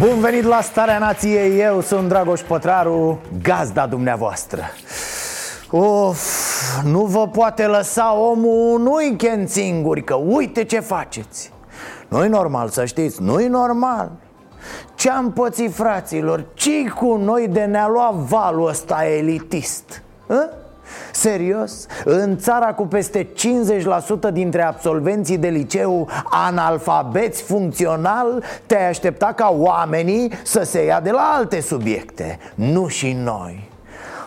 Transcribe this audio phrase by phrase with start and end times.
[0.00, 4.62] Bun venit la Starea Nației, eu sunt Dragoș Pătraru, gazda dumneavoastră
[5.70, 6.22] Of,
[6.84, 11.52] nu vă poate lăsa omul un weekend singuri, că uite ce faceți
[12.08, 14.10] Nu-i normal să știți, nu-i normal
[14.94, 20.02] Ce-am pățit fraților, ce cu noi de ne-a luat valul ăsta elitist?
[20.26, 20.48] Hă?
[21.12, 21.86] Serios?
[22.04, 30.32] În țara cu peste 50% dintre absolvenții de liceu analfabeți funcțional Te-ai aștepta ca oamenii
[30.42, 33.69] să se ia de la alte subiecte Nu și noi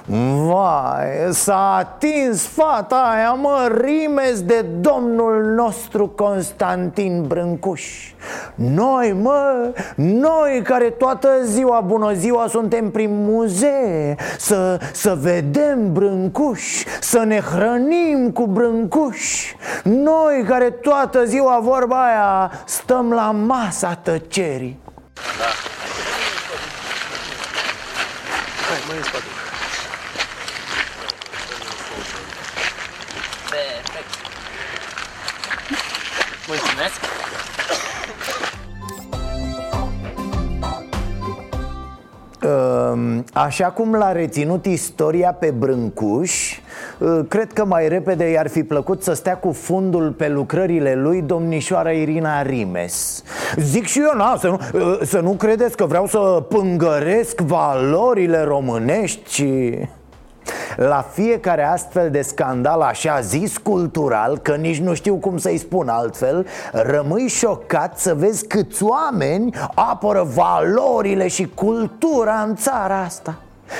[0.05, 8.11] Vai, s-a atins fata aia, mă, rimes de domnul nostru Constantin Brâncuș.
[8.55, 16.83] Noi, mă, noi care toată ziua, bună ziua, suntem prin muzee Să, să vedem Brâncuș,
[17.01, 19.53] să ne hrănim cu Brâncuș.
[19.83, 24.79] Noi care toată ziua, vorba aia, stăm la masa tăcerii.
[28.89, 29.32] Perfect.
[43.33, 49.03] Așa cum l-a reținut istoria pe Brâncuș eh, Cred că mai repede i-ar fi plăcut
[49.03, 53.23] să stea cu fundul pe lucrările lui domnișoara Irina Rimes.
[53.55, 56.17] Zic și eu, na, să nu, eh, să nu credeți că vreau să
[56.49, 59.77] pângăresc valorile românești și...
[60.75, 65.87] La fiecare astfel de scandal așa zis cultural Că nici nu știu cum să-i spun
[65.87, 73.35] altfel Rămâi șocat să vezi câți oameni apără valorile și cultura în țara asta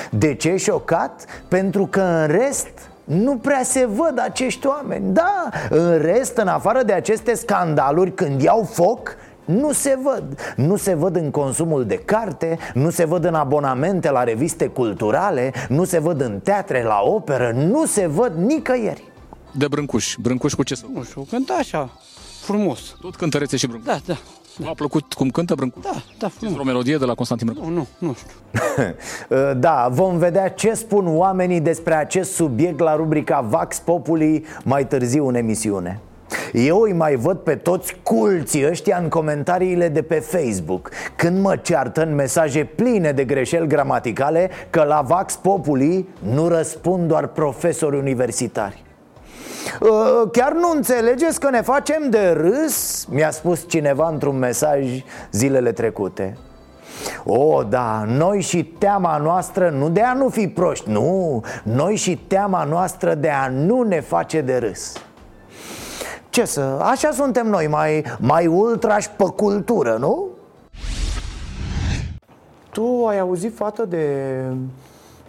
[0.10, 1.26] De ce șocat?
[1.48, 2.70] Pentru că în rest
[3.04, 8.42] nu prea se văd acești oameni Da, în rest, în afară de aceste scandaluri Când
[8.42, 9.16] iau foc,
[9.46, 14.12] nu se văd Nu se văd în consumul de carte Nu se văd în abonamente
[14.12, 19.04] la reviste culturale Nu se văd în teatre, la operă Nu se văd nicăieri
[19.52, 20.16] De Brâncuș.
[20.22, 20.86] Brâncuș cu ce să...
[20.94, 21.90] Nu știu, cânta așa,
[22.42, 22.80] frumos.
[23.02, 23.88] Tot cântărețe și Brâncuș.
[23.88, 24.18] Da, da,
[24.58, 25.84] V-a plăcut cum cântă Brâncuș?
[25.84, 26.60] da, da, frumos.
[26.60, 27.74] O melodie de la Constantin Brâncuș.
[27.74, 28.36] Nu, nu, nu știu.
[29.60, 35.28] Da, vom vedea ce spun oamenii despre acest subiect la rubrica Vax Populi mai târziu
[35.28, 36.00] în emisiune
[36.54, 41.56] eu îi mai văd pe toți culții ăștia în comentariile de pe Facebook Când mă
[41.56, 47.98] ceartă în mesaje pline de greșeli gramaticale Că la Vax Populi nu răspund doar profesori
[47.98, 48.84] universitari.
[49.82, 53.06] Uh, Chiar nu înțelegeți că ne facem de râs?
[53.06, 56.38] Mi-a spus cineva într-un mesaj zilele trecute.
[57.24, 61.44] O, da, noi și teama noastră nu de a nu fi proști, nu.
[61.64, 64.94] Noi și teama noastră de a nu ne face de râs
[66.34, 70.28] Ce să, așa suntem noi, mai, mai ultrași pe cultură, nu?
[72.72, 74.06] Tu ai auzit, fată, de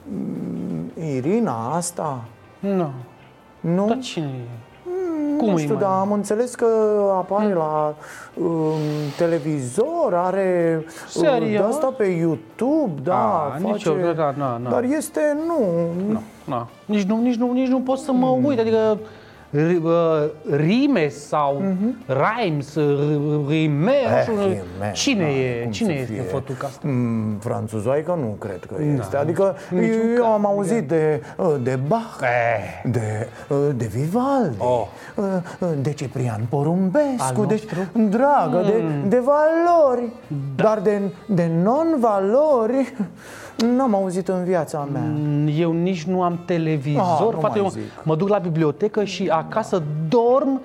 [0.08, 2.24] mm, Irina asta?
[2.58, 2.90] Nu.
[3.60, 3.86] Nu?
[3.86, 4.48] Dar cine e?
[5.38, 6.66] Cum nu îi știu, mai- dar am înțeles că
[7.14, 7.94] apare la
[8.34, 8.78] um,
[9.16, 11.60] televizor, are uh, Serios?
[11.60, 13.64] de asta pe YouTube, da, A, face...
[13.64, 14.70] nici eu, da, da, da.
[14.70, 15.64] Dar este, nu,
[16.12, 16.68] Nu, nu.
[16.84, 19.06] Nici nu, nici nu, nici nu pot să mă uit, adică ri- uh,
[20.56, 21.62] rime sau
[22.06, 26.22] rhymes, r- rimeș, nu știu, rimeș, cine da, e, cum cine să este fie?
[26.22, 26.88] fătuca asta?
[26.88, 29.18] Mm, franțuzoaică nu cred că este Da.
[29.18, 32.90] Adică Niciun eu caz, am auzit de, uh, de Bach Eh.
[32.90, 34.86] de, uh, de Vivaldi Oh.
[35.16, 35.24] uh,
[35.60, 37.88] uh, De Ciprian Porumbescu Al Deci, nostru?
[37.92, 38.08] Mm.
[38.10, 40.12] dragă, de, de valori
[40.56, 40.62] Da.
[40.64, 42.94] Dar de, de non-valori
[43.76, 45.02] N-am auzit în viața mea
[45.58, 47.82] Eu nici nu am Ah, televizor, nu frate, mai eu zic.
[48.02, 50.62] mă duc la bibliotecă și acasă dorm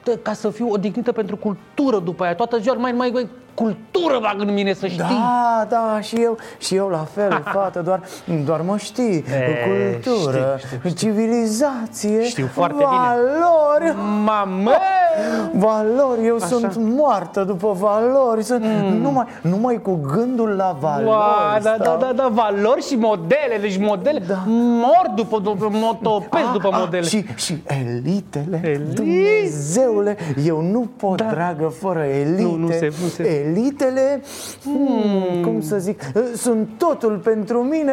[0.00, 2.34] t- ca să fiu odihnită pentru cultură după aia.
[2.34, 3.28] Toată ziua mai, mai, mai
[3.62, 4.98] cultură bag în mine, să știi.
[4.98, 8.00] Da, da, și eu, și eu la fel, fată, doar,
[8.44, 9.24] doar mă știi,
[9.66, 11.08] cultură, știu, știu, știu.
[11.08, 12.88] civilizație, Știu foarte bine.
[12.90, 13.96] valori.
[14.24, 14.70] Mamă!
[15.66, 18.64] Valori, eu sunt moartă după valori sunt...
[19.00, 21.98] numai, numai cu gândul la valori Ua, da, da, stau.
[21.98, 24.42] da, da, valori și modele, deci modele da.
[24.46, 27.02] mor după, după motopezi Ah, după ah, modele.
[27.02, 28.92] Și, și elitele Elite.
[28.92, 31.24] Dumnezeule, eu nu pot, da.
[31.24, 34.22] dragă, fără elite Nu, nu se- nu se- Elitele,
[34.64, 36.00] hmm, cum să zic,
[36.36, 37.92] sunt totul pentru mine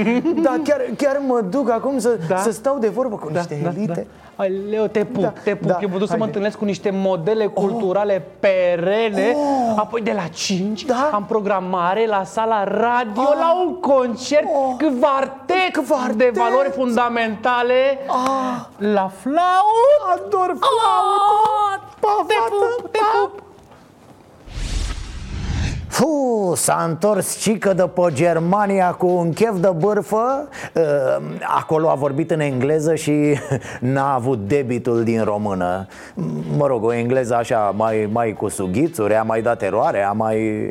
[0.44, 2.36] Dar chiar, chiar mă duc acum să, Da.
[2.36, 4.06] să stau de vorbă cu niște elite
[4.38, 5.68] Aleu, te pup, Da, te pup.
[5.68, 6.24] da, Eu mă duc să mă haide.
[6.24, 9.32] întâlnesc cu niște modele culturale perene.
[9.36, 9.74] Oh.
[9.76, 11.10] Apoi de la 5 Da.
[11.12, 14.76] am programare la sala radio la un concert Oh.
[15.00, 16.16] quartet, Quartet.
[16.16, 17.98] de valori fundamentale
[18.78, 20.14] la flaut.
[20.14, 22.50] Ador flaut Pa, Te fată,
[22.80, 23.18] pup, te pa.
[23.20, 23.42] pup.
[25.96, 30.48] Fu, s-a întors cică de pe Germania cu un chef de bârfă.
[30.74, 30.82] Uh,
[31.56, 33.12] Acolo a vorbit în engleză și
[33.80, 35.86] n-a avut debitul din română.
[36.56, 40.68] Mă rog, o engleză așa mai, mai cu sughițuri, a mai dat eroare, a mai...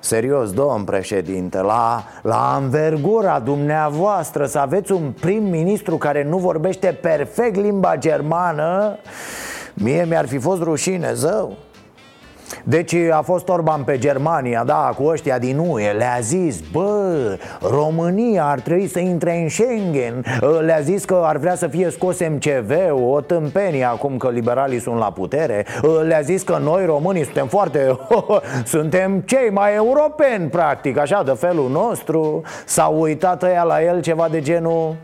[0.00, 7.56] Serios, domn președinte, la, la învergura dumneavoastră să aveți un prim-ministru care nu vorbește perfect
[7.56, 8.98] limba germană
[9.74, 11.56] Mie mi-ar fi fost rușine, zău
[12.64, 17.38] deci a fost Orban pe Germania, da, cu ăștia din UE Le-a zis, bă,
[17.70, 20.24] România ar trebui să intre în Schengen.
[20.60, 22.70] Le-a zis că ar vrea să fie scos MCV
[23.12, 25.66] O tâmpenie acum că liberalii sunt la putere.
[26.06, 27.98] Le-a zis că noi românii suntem foarte
[28.64, 32.42] Suntem cei mai europeni, practic, așa, de felul nostru.
[32.64, 34.96] S-au uitat ăia la el ceva de genul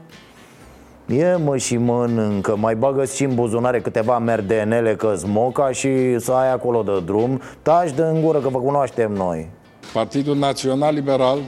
[1.10, 6.32] Ie mă și mănâncă, mai bagă și în buzunare câteva merdenele că moca și să
[6.32, 9.48] ai acolo de drum Taci de în gură că vă cunoaștem noi
[9.92, 11.38] Partidul Național Liberal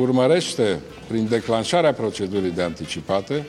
[0.00, 3.46] urmărește, prin declanșarea procedurii de anticipate,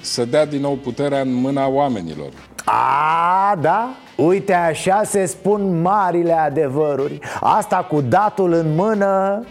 [0.00, 2.28] să dea din nou puterea în mâna oamenilor.
[2.64, 3.88] A, da?
[4.16, 9.44] Uite așa se spun marile adevăruri Asta cu datul în mână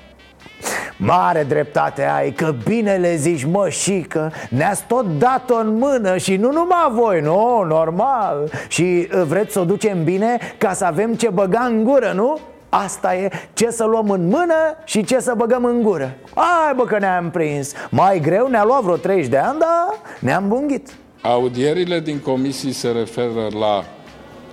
[0.97, 6.51] Mare dreptate ai, că bine le zici mășică Ne-ați tot dat-o în mână și nu
[6.51, 8.51] numai voi, nu, normal.
[8.67, 12.39] Și uh, vreți să o ducem bine ca să avem ce băga în gură, nu?
[12.69, 16.13] Asta e ce să luăm în mână și ce să băgăm în gură.
[16.35, 17.71] Hai bă că ne-am prins.
[17.89, 20.89] Mai greu ne-a luat vreo 30 de ani, dar ne-am bunghit
[21.21, 23.83] Audierile din comisii se referă la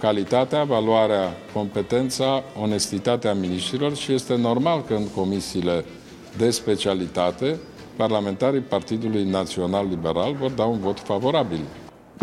[0.01, 5.85] calitatea, valoarea, competența, onestitatea miniștrilor și este normal că în comisiile
[6.37, 7.57] de specialitate
[7.97, 11.61] parlamentarii Partidului Național Liberal vor da un vot favorabil.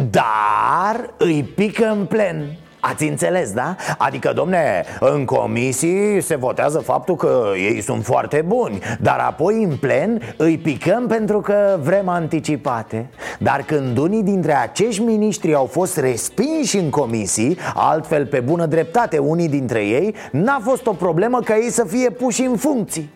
[0.10, 3.76] Dar îi pică în plen Ați înțeles, da?
[3.98, 9.76] Adică, domne, în comisii se votează faptul că ei sunt foarte buni Dar apoi în
[9.76, 13.10] plen îi picăm pentru că vrem anticipate
[13.40, 19.18] Dar când unii dintre acești miniștri au fost respinși în comisii Altfel, pe bună dreptate,
[19.18, 23.16] unii dintre ei N-a fost o problemă ca ei să fie puși în funcții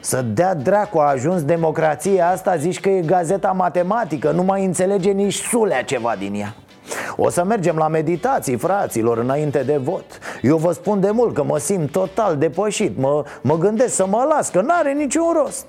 [0.00, 5.10] să dea dracu, a ajuns democrația asta Zici că e gazeta matematică Nu mai înțelege
[5.10, 6.54] nici sulea ceva din ea.
[7.16, 10.04] O să mergem la meditații, fraților, înainte de vot.
[10.42, 14.26] Eu vă spun de mult că mă simt total depășit Mă, mă gândesc să mă
[14.28, 15.66] las, că n-are niciun rost.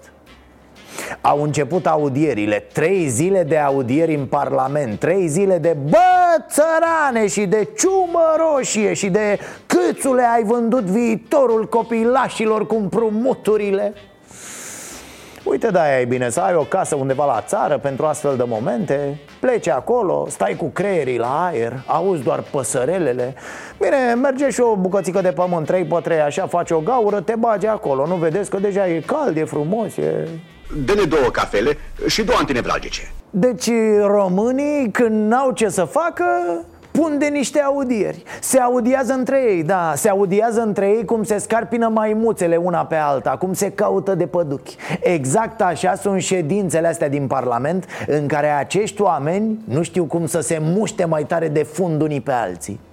[1.21, 7.45] Au început audierile, trei zile de audieri în Parlament Trei zile de bă, țărane și
[7.45, 13.93] de ciumă roșie Și de câțule ai vândut viitorul copilașilor cu împrumuturile
[15.49, 19.19] Uite, da, e bine să ai o casă undeva la țară pentru astfel de momente.
[19.39, 23.33] Pleci acolo, stai cu creierii la aer, auzi doar păsărelele.
[23.79, 27.35] Bine, merge și o bucățică de pământ 3 pe 3 așa, faci o gaură, te
[27.35, 28.07] bagi acolo.
[28.07, 30.27] Nu vedeți că deja e cald, e frumos, e...
[30.85, 31.77] Dă-ne două cafele
[32.07, 33.11] și două antinevralgice.
[33.29, 33.69] Deci
[34.01, 36.25] românii când n-au ce să facă
[36.99, 38.23] pun de niște audieri.
[38.41, 42.95] Se audiază între ei, da, se audiază între ei cum se scarpină maimuțele una pe
[42.95, 44.75] alta Cum se caută de păduchi.
[44.99, 50.39] Exact așa sunt ședințele astea din Parlament În care acești oameni nu știu cum să
[50.39, 52.79] se muște mai tare de fund unii pe alții.
[52.83, 52.88] Uh,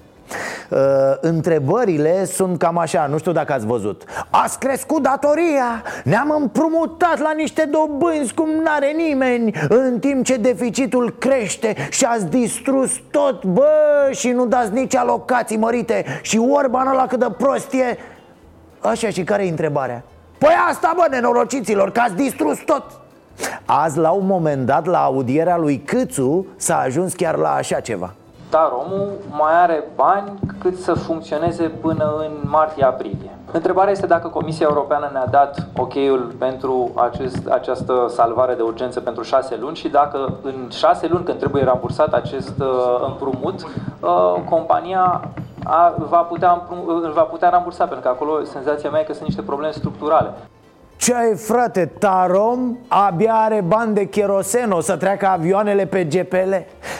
[1.20, 4.02] întrebările sunt cam așa, nu știu dacă ați văzut.
[4.30, 11.14] Ați crescut datoria, ne-am împrumutat la niște dobânzi cum n-are nimeni În timp ce deficitul
[11.18, 16.04] crește și ați distrus tot, bă, și nu dați nici alocații mărite.
[16.22, 17.98] Și Orban ăla cât de prost e.
[18.80, 20.02] Așa, și care e întrebarea?
[20.38, 22.84] Păi asta, bă, nenorociților, că ați distrus tot.
[23.64, 28.14] Azi, la un moment dat, la audierea lui Câțu, s-a ajuns chiar la așa ceva
[28.48, 33.30] Taromul mai are bani cât să funcționeze până în martie-aprilie.
[33.52, 39.22] Întrebarea este dacă Comisia Europeană ne-a dat ok-ul pentru acest, această salvare de urgență pentru
[39.22, 45.30] șase luni și dacă în șase luni când trebuie rambursat acest uh, împrumut, uh, compania
[45.64, 49.26] a, va, putea, îl va putea rambursa, pentru că acolo senzația mea e că sunt
[49.26, 50.32] niște probleme structurale.
[50.96, 52.76] Ce ai frate, Tarom?
[52.88, 56.54] Abia are bani de cherosen O să treacă avioanele pe GPL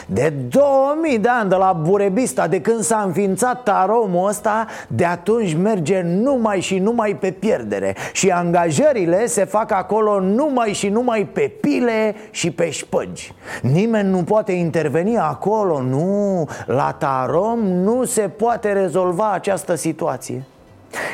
[0.05, 5.53] De 2000 de ani de la Burebista De când s-a înființat Taromul ăsta De atunci
[5.55, 7.95] merge numai și numai pe pierdere.
[8.13, 13.33] Și angajările se fac acolo numai și numai pe pile și pe șpăgi.
[13.61, 16.47] Nimeni nu poate interveni acolo, nu.
[16.65, 20.43] La Tarom nu se poate rezolva această situație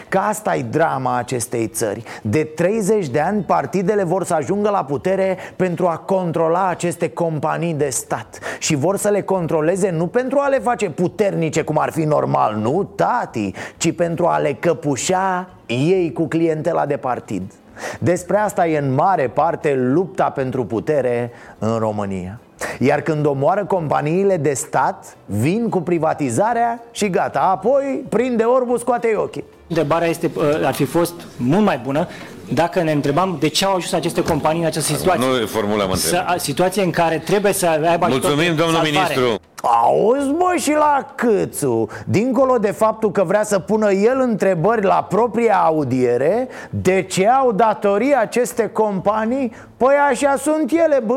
[0.09, 2.03] Că asta e drama acestei țări.
[2.21, 7.73] De 30 de ani partidele vor să ajungă la putere pentru a controla aceste companii
[7.73, 8.39] de stat.
[8.59, 12.55] Și vor să le controleze nu pentru a le face puternice cum ar fi normal,
[12.55, 17.51] nu, tati Ci pentru a le căpușa ei cu clientela de partid.
[17.99, 22.39] Despre asta e în mare parte lupta pentru putere în România
[22.79, 29.13] iar când omoară companiile de stat, vin cu privatizarea și gata Apoi prinde orbul, scoate
[29.17, 32.07] ochii Întrebarea este, uh, ar fi fost mult mai bună
[32.53, 35.25] dacă ne întrebam de ce au ajuns aceste companii în această situație.
[35.27, 36.39] Nu formulăm întrebare.
[36.39, 38.89] Situație în care trebuie să aibă Mulțumim, domnul salvare.
[38.89, 39.39] ministru.
[39.65, 41.87] Auzi, bă, și la Câțu?
[42.05, 47.51] Dincolo de faptul că vrea să pună el întrebări la propria audiere De ce au
[47.51, 49.51] datorii aceste companii?
[49.77, 51.15] Păi așa sunt ele, bă,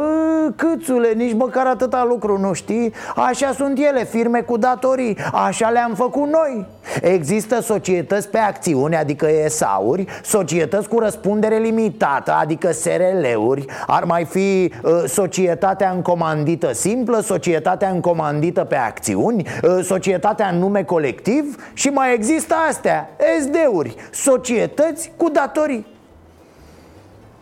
[0.56, 2.92] Câțule, nici măcar atâta lucru nu știi.
[3.16, 6.66] Așa sunt ele, firme cu datorii, așa le-am făcut noi.
[7.00, 14.72] Există societăți pe acțiune, adică ESA-uri Societăți cu răspundere limitată, adică SRL-uri Ar mai fi
[14.82, 21.88] uh, societatea încomandită simplă, societatea încomandită comandită pe acțiuni, ă, societatea în nume colectiv și
[21.88, 25.86] mai există astea, SD-uri, societăți cu datorii.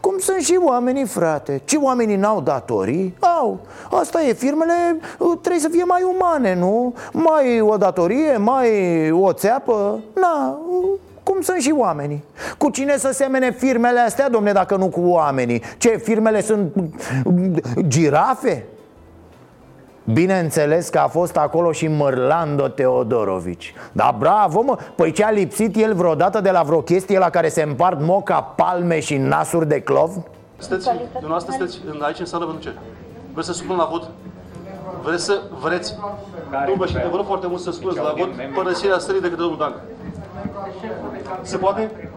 [0.00, 3.14] Cum sunt și oamenii, frate Ce oamenii n-au datorii?
[3.20, 3.60] Au,
[3.90, 4.72] asta e, firmele
[5.20, 6.94] ă, trebuie să fie mai umane, nu?
[7.12, 10.58] Mai o datorie, mai o țeapă Na,
[11.22, 12.24] cum sunt și oamenii
[12.58, 15.62] Cu cine să semene firmele astea, domne, dacă nu cu oamenii?
[15.78, 16.72] Ce, firmele sunt
[17.86, 18.64] girafe?
[20.12, 24.78] Bineînțeles că a fost acolo și Mărlando Teodorovici Da, bravo, mă!
[24.94, 28.40] Păi ce a lipsit el vreodată de la vreo chestie la care se împart moca,
[28.40, 30.10] palme și nasuri de clov?
[30.58, 32.74] Sunteți, dumneavoastră sunteți aici în sală pentru ce?
[33.32, 34.10] Vreți să supun la vot?
[35.02, 35.94] Vreți să, vreți?
[36.66, 39.58] Nu, vă, vă rog foarte mult să spuneți la vot părăsirea stării de către domnul
[39.58, 39.74] Dan.
[41.42, 42.10] Se poate?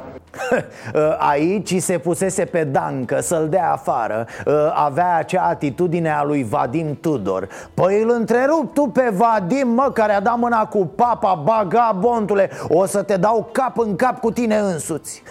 [1.32, 4.28] Aici se pusese pe dancă să-l dea afară.
[4.74, 7.48] Avea acea atitudine a lui Vadim Tudor.
[7.74, 11.42] Păi îl întrerup tu pe Vadim, mă, care a dat mâna cu papa.
[11.44, 15.24] Bagabontule O să te dau cap în cap cu tine însuți.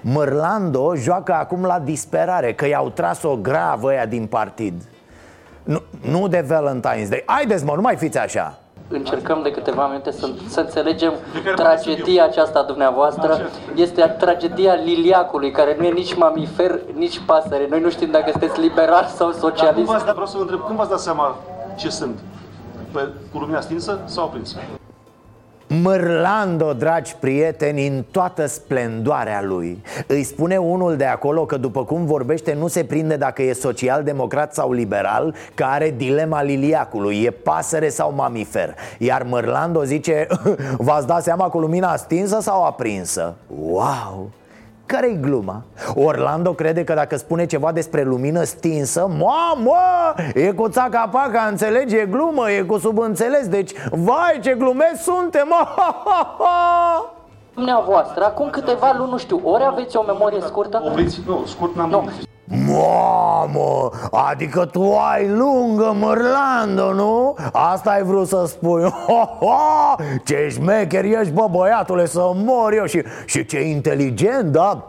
[0.00, 4.82] Mărlando joacă acum la disperare Că i-au tras o gravă ăia din partid.
[5.62, 7.22] Nu, nu de Valentine's Day.
[7.26, 11.12] Haideți mă, nu mai fiți așa încercăm de câteva minute să, să înțelegem
[11.54, 13.32] tragedia aceasta a dumneavoastră.
[13.32, 13.46] Așa.
[13.74, 17.66] Este tragedia liliacului, care nu e nici mamifer, nici pasăre.
[17.70, 19.90] Noi nu știm dacă sunteți liberal sau socialist.
[19.90, 21.36] Dar cum vreau să vă întreb, cum v-ați dat seama
[21.76, 22.18] ce sunt?
[22.92, 24.56] Pe, cu lumina stinsă sau aprinsă?
[25.66, 32.04] Mărlando, dragi prieteni, în toată splendoarea lui Îi spune unul de acolo că după cum
[32.04, 37.88] vorbește nu se prinde dacă e social-democrat sau liberal Că are dilema liliacului, e pasăre
[37.88, 40.26] sau mamifer Iar Mărlando zice,
[40.86, 43.34] v-ați dat seama cu lumina stinsă sau aprinsă?
[43.60, 44.30] Wow!
[44.86, 45.62] Care-i gluma?
[45.94, 52.06] Orlando crede că dacă spune ceva despre lumină stinsă Mamă, e cu țaca-paca, înțelege, e
[52.06, 55.54] glumă, e cu subînțeles Deci, vai ce glumesc suntem
[57.54, 60.82] Dumneavoastră, acum câteva luni, nu știu, ori aveți o memorie scurtă?
[60.84, 62.10] Opriți, nu, scurt n-am nu.
[62.46, 67.36] Mamă, adică tu ai lungă Mărlando, nu?
[67.52, 69.14] Asta ai vrut să spui ho,
[69.46, 74.84] ho, Ce șmecher ești, bă, băiatule, să mor eu și, și ce inteligent, da?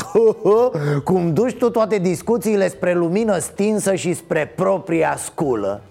[1.04, 5.82] Cum duci tu toate discuțiile spre lumină stinsă și spre propria sculă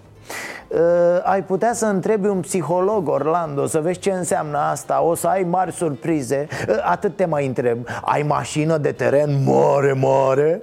[0.67, 0.79] Uh,
[1.23, 5.43] ai putea să întrebi un psiholog, Orlando, să vezi ce înseamnă asta O să ai
[5.43, 10.61] mari surprize uh, Atât te mai întreb Ai mașină de teren mare, mare?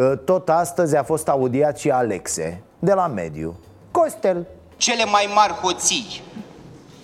[0.00, 3.56] Ă, tot astăzi a fost audiat și Alexe, de la mediu
[3.90, 6.22] Costel Cele mai mari hoții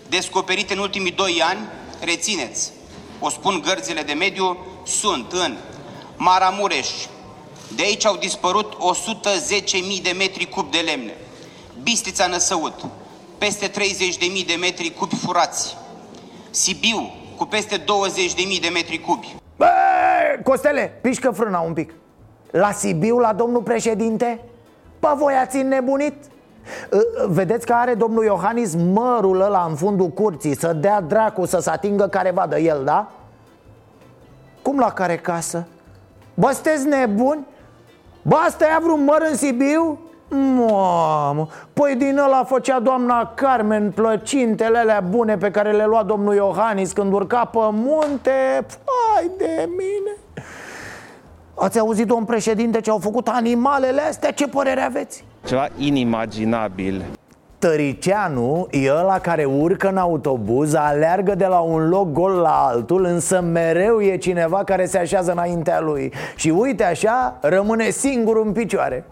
[0.09, 1.59] descoperite în ultimii doi ani,
[2.05, 2.73] rețineți,
[3.21, 5.57] o spun gărzile de mediu, sunt în
[6.17, 6.89] Maramureș.
[7.77, 8.77] De aici au dispărut
[9.97, 11.15] 110.000 de metri cub de lemne.
[11.83, 12.85] Bistrița Năsăut,
[13.39, 15.77] peste 30.000 de metri cubi furați.
[16.51, 17.85] Sibiu, cu peste 20.000
[18.61, 19.35] de metri cubi.
[19.57, 19.69] Bă,
[20.43, 21.93] Costele, pișcă frâna un pic
[22.59, 24.41] La Sibiu, la domnul președinte?
[25.01, 26.15] Bă, voi ați nebunit?
[27.29, 31.71] Vedeți că are domnul Iohannis mărul ăla în fundul curții Să dea dracu să se
[31.71, 33.11] atingă care vadă el, da?
[34.63, 35.67] Cum la care casă?
[36.35, 37.47] Bă, sunteți nebuni?
[38.23, 39.99] Bă, asta i-a vreun măr în Sibiu?
[40.29, 46.35] Mamă, păi din ăla făcea doamna Carmen plăcintele alea bune pe care le lua domnul
[46.35, 50.17] Iohannis când urca pe munte Fai de mine
[51.59, 54.31] Ați auzit, domn președinte, ce au făcut animalele astea?
[54.31, 55.25] Ce părere aveți?
[55.47, 57.05] Ceva inimaginabil
[57.59, 63.05] Tăricianu e ăla care urcă în autobuz, aleargă de la un loc gol la altul
[63.05, 68.53] Însă mereu e cineva care se așează înaintea lui Și uite așa, rămâne singur în
[68.53, 69.05] picioare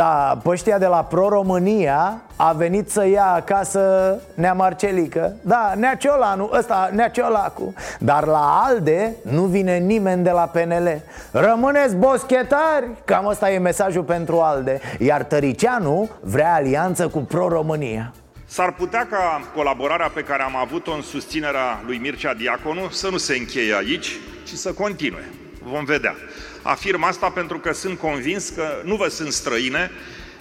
[0.00, 5.36] Da, păștia de la Pro-România a venit să ia acasă Nea Marcelică.
[5.40, 7.74] Da, Nea Ciolanu, ăsta, Nea Ciolacu.
[7.98, 12.88] Dar la ALDE nu vine nimeni de la PNL Rămâneți boschetari!
[13.04, 14.80] Cam ăsta e mesajul pentru ALDE.
[14.98, 18.12] Iar Tăricianu vrea alianță cu Pro-România
[18.46, 23.16] S-ar putea ca colaborarea pe care am avut-o în susținerea lui Mircea Diaconu să nu
[23.16, 25.28] se încheie aici, ci să continue.
[25.62, 26.14] Vom vedea.
[26.62, 29.90] Afirm asta pentru că sunt convins că nu vă sunt străine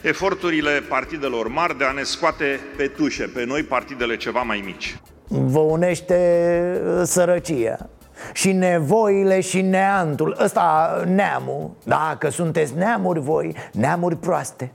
[0.01, 4.97] eforturile partidelor mari de a ne scoate pe tușe, pe noi partidele ceva mai mici.
[5.27, 6.17] Vă unește
[6.85, 7.89] uh, sărăcia
[8.33, 10.37] și nevoile și neantul.
[10.39, 11.71] Ăsta neamul.
[11.83, 14.71] Dacă sunteți neamuri voi, neamuri proaste.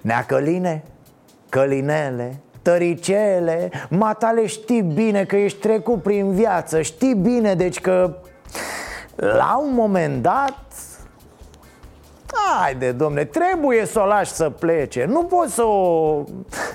[0.00, 0.82] Nea Căline,
[1.48, 3.70] Călinele, tăricele.
[3.88, 6.82] Matale știi bine că ești trecut prin viață.
[6.82, 8.16] Știi bine deci că
[9.16, 10.54] la un moment dat
[12.32, 15.04] Haide, domne, trebuie să o lași să plece.
[15.04, 16.22] Nu poți să o...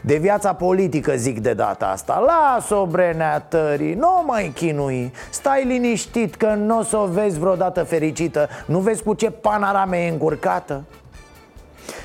[0.03, 2.24] De viața politică zic de data asta.
[2.25, 5.13] Las-o, brenea tării, nu mai chinui.
[5.29, 8.50] Stai liniștit că nu o să o vezi vreodată fericită.
[8.65, 10.83] Nu vezi cu ce panorame e încurcată?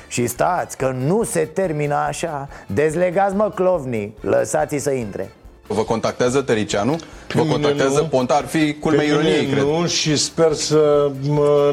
[0.07, 2.47] Și stați, că nu se termină așa.
[2.67, 5.31] Dezlegați mă clovnii, lăsați-i să intre
[5.67, 6.95] Vă contactează Tăricianu?
[7.33, 8.05] Vă contactează nu.
[8.05, 8.33] Ponta?
[8.33, 9.63] Ar fi culmea ironiei, cred.
[9.63, 11.11] Nu, și sper să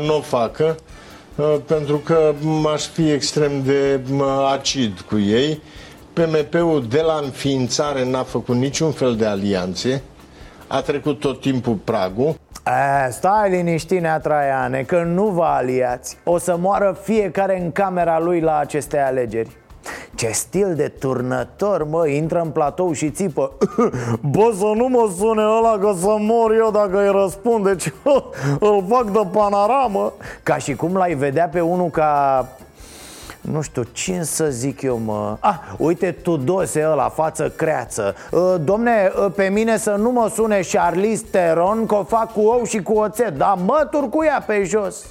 [0.07, 0.77] nu o facă
[1.35, 2.35] uh, pentru că
[2.73, 4.01] aș fi extrem de
[4.53, 5.63] acid cu ei.
[6.13, 10.03] PMP-ul de la înființare n-a făcut niciun fel de alianțe,
[10.67, 12.35] a trecut tot timpul pragul.
[12.63, 18.19] A, stai liniștit, Nea Traiane, că nu vă aliați O să moară fiecare în camera
[18.19, 19.51] lui la aceste alegeri
[20.15, 23.53] ce stil de turnător, mă, intră în platou și țipă.
[24.33, 27.93] Bă, să nu mă sune ăla că să mor eu dacă îi răspunde Ce
[28.69, 30.13] îl fac de panoramă.
[30.43, 32.47] Ca și cum l-ai vedea pe unul ca
[33.41, 35.37] nu știu, ce să zic eu, mă?
[35.41, 38.15] Ah, uite, Tudose ăla, față creață.
[38.31, 42.41] Uh, Domne, uh, pe mine să nu mă sune Charlize Theron Că o fac cu
[42.41, 43.37] ou și cu oțet.
[43.37, 45.05] Dar mă turcuia pe jos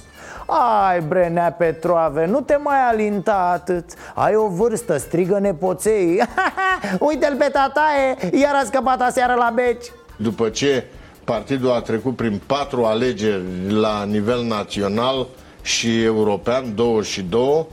[0.46, 6.22] ai, Brenea Petroave, nu te mai alinta atât Ai o vârstă, strigă nepoței
[7.08, 10.84] Uite-l pe tataie, iar a scăpat aseară la beci După ce
[11.24, 15.26] partidul a trecut prin patru alegeri la nivel național
[15.62, 17.66] și european, 22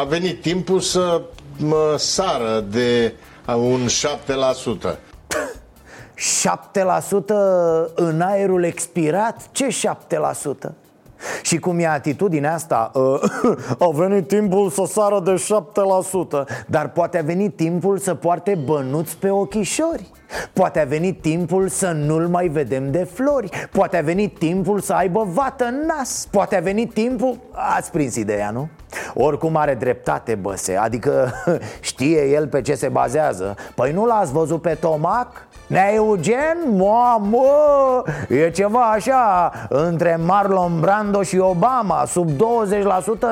[0.00, 1.22] a venit timpul să
[1.58, 3.14] mă sară de
[3.46, 3.86] un
[4.88, 4.96] 7%.
[4.96, 4.96] 7%
[8.08, 9.48] în aerul expirat?
[9.52, 10.70] Ce 7%?
[11.42, 12.90] Și cum e atitudinea asta?
[12.94, 13.20] Uh,
[13.78, 19.16] A venit timpul să sară de 7% Dar poate a venit timpul să poarte bănuți
[19.16, 20.10] pe ochișori
[20.52, 24.92] Poate a venit timpul să nu-l mai vedem de flori Poate a venit timpul să
[24.92, 27.38] aibă vată în nas Poate a venit timpul...
[27.76, 28.68] Ați prins ideea, nu?
[29.14, 31.32] Oricum are dreptate Băse Adică
[31.80, 35.46] știe el pe ce se bazează Păi nu l-ați văzut pe Tomac?
[35.66, 36.56] Nea Eugen?
[36.76, 42.36] Mamă, e ceva așa Între Marlon Brando și Obama Sub 20%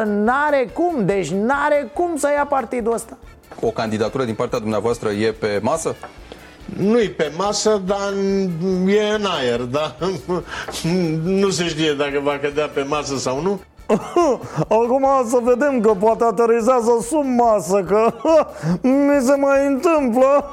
[0.04, 3.16] N-are cum, deci n-are cum să ia partidul ăsta
[3.60, 5.94] O candidatură din partea dumneavoastră e pe masă?
[6.64, 8.12] Nu e pe masă, dar
[8.86, 9.96] e în aer, da?
[11.24, 13.60] Nu se știe dacă va cădea pe masă sau nu.
[14.82, 18.12] Acum să vedem că poate aterizează sub masă Că
[18.88, 20.50] mi se mai întâmplă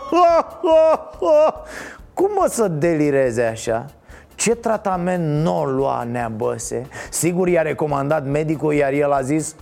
[2.13, 3.85] Cum mă să delireze așa?
[4.35, 6.87] Ce tratament nu o lua neabăse?
[7.09, 9.55] Sigur i-a recomandat medicul, iar el a zis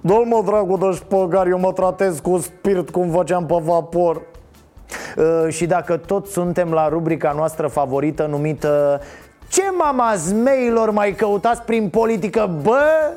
[0.00, 4.39] Dol mă dracu de șpăgar, eu mă tratez cu spirit cum făceam pe vapor Uh,
[5.48, 9.00] Și dacă tot suntem la rubrica noastră favorită numită
[9.50, 13.12] Ce mama zmeilor mai căutați prin politică, bă?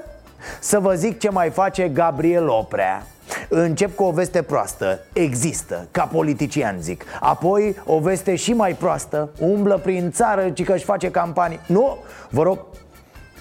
[0.59, 3.05] Să vă zic ce mai face Gabriel Oprea.
[3.49, 4.99] Încep cu o veste proastă.
[5.13, 7.05] Există, ca politician zic.
[7.19, 9.29] Apoi o veste și mai proastă.
[9.39, 11.59] Umblă prin țară, ci că își face campanii.
[11.67, 11.97] Nu,
[12.29, 12.59] vă rog,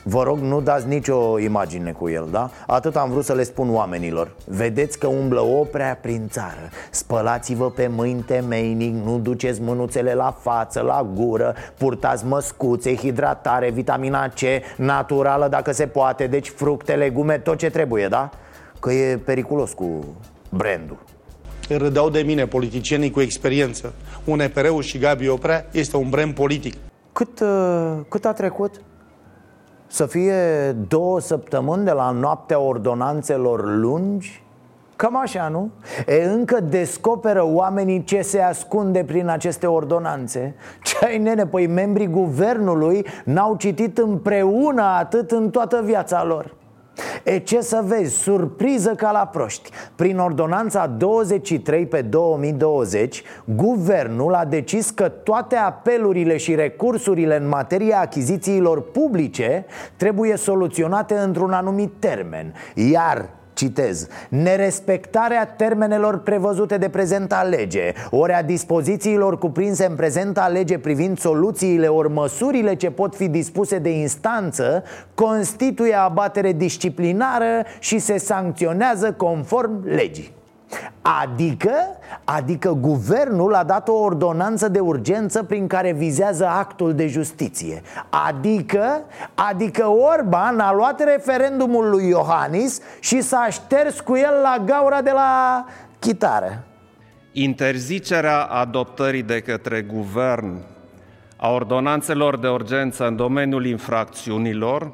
[0.05, 2.51] Vă rog, nu dați nicio imagine cu el, da?
[2.67, 7.87] Atât am vrut să le spun oamenilor Vedeți că umblă oprea prin țară Spălați-vă pe
[7.87, 14.41] mâini temeinic Nu duceți mânuțele la față, la gură Purtați măscuțe, hidratare, vitamina C
[14.77, 18.31] Naturală dacă se poate Deci fructe, legume, tot ce trebuie, da?
[18.81, 20.05] Că e periculos cu
[20.49, 20.99] brandul
[21.69, 23.93] Râdeau de mine politicienii cu experiență.
[24.25, 26.75] UNPR-ul și Gabi Oprea este un brand politic.
[27.12, 28.81] Cât, uh, cât a trecut?
[29.93, 34.43] Să fie două săptămâni de la noaptea ordonanțelor lungi?
[34.97, 35.71] Cam așa, nu?
[36.07, 42.07] E, încă descoperă oamenii ce se ascunde prin aceste ordonanțe Ce ai, nene, păi membrii
[42.07, 46.55] guvernului n-au citit împreună atât în toată viața lor
[47.25, 49.71] E ce să vezi, surpriză ca la proști.
[49.95, 58.01] Prin ordonanța 23 pe 2020 Guvernul a decis că toate apelurile și recursurile în materia
[58.01, 62.55] achizițiilor publice Trebuie soluționate într-un anumit termen.
[62.75, 70.79] Iar Citez Nerespectarea termenelor prevăzute de prezenta lege Ori a dispozițiilor cuprinse în prezenta lege
[70.79, 74.85] privind soluțiile ori măsurile ce pot fi dispuse de instanță
[75.15, 80.41] Constituie abatere disciplinară și se sancționează conform legii
[81.23, 81.73] Adică,
[82.25, 87.83] adică guvernul a dat o ordonanță de urgență prin care vizează actul de justiție.
[88.29, 89.01] Adică,
[89.35, 95.11] adică Orban a luat referendumul lui Iohannis și s-a șters cu el la gaura de
[95.11, 95.65] la
[95.99, 96.65] chitară.
[97.33, 100.65] Interzicerea adoptării de către guvern
[101.37, 104.93] a ordonanțelor de urgență în domeniul infracțiunilor,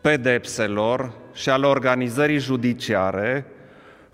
[0.00, 3.46] pedepselor și al organizării judiciare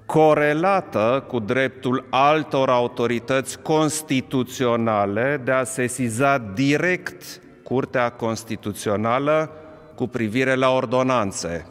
[0.09, 9.51] corelată cu dreptul altor autorități constituționale de a sesiza direct Curtea Constituțională
[9.95, 11.67] cu privire la ordonanțe.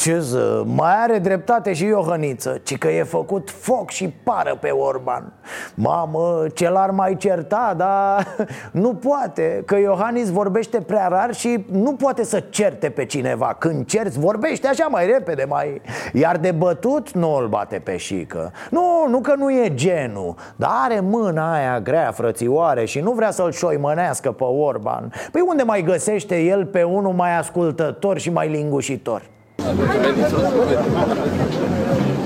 [0.00, 4.68] Ce să, mai are dreptate și Iohăniță Ci că e făcut foc și pară pe
[4.68, 5.32] Orban.
[5.74, 8.26] Mamă, ce l-ar mai certa, dar
[8.82, 13.56] nu poate Că Iohannis vorbește prea rar și nu poate să certe pe cineva.
[13.58, 15.80] Când cerți, vorbește așa mai repede mai...
[16.12, 18.52] Iar de bătut nu îl bate pe șică.
[18.70, 23.30] Nu, nu că nu e genul Dar are mâna aia grea, frățioare Și nu vrea
[23.30, 25.12] să-l șoimănească pe Orban.
[25.32, 29.22] Păi unde mai găsește el pe unul mai ascultător și mai lingușitor?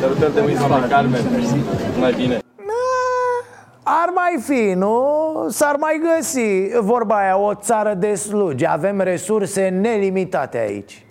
[0.00, 1.20] Salutări de mâini la Carmen.
[2.00, 2.38] Mai bine.
[3.82, 4.96] Ar mai fi, nu?
[5.48, 11.06] S-ar mai găsi Vorba aia, o țară de slugi Avem resurse nelimitate aici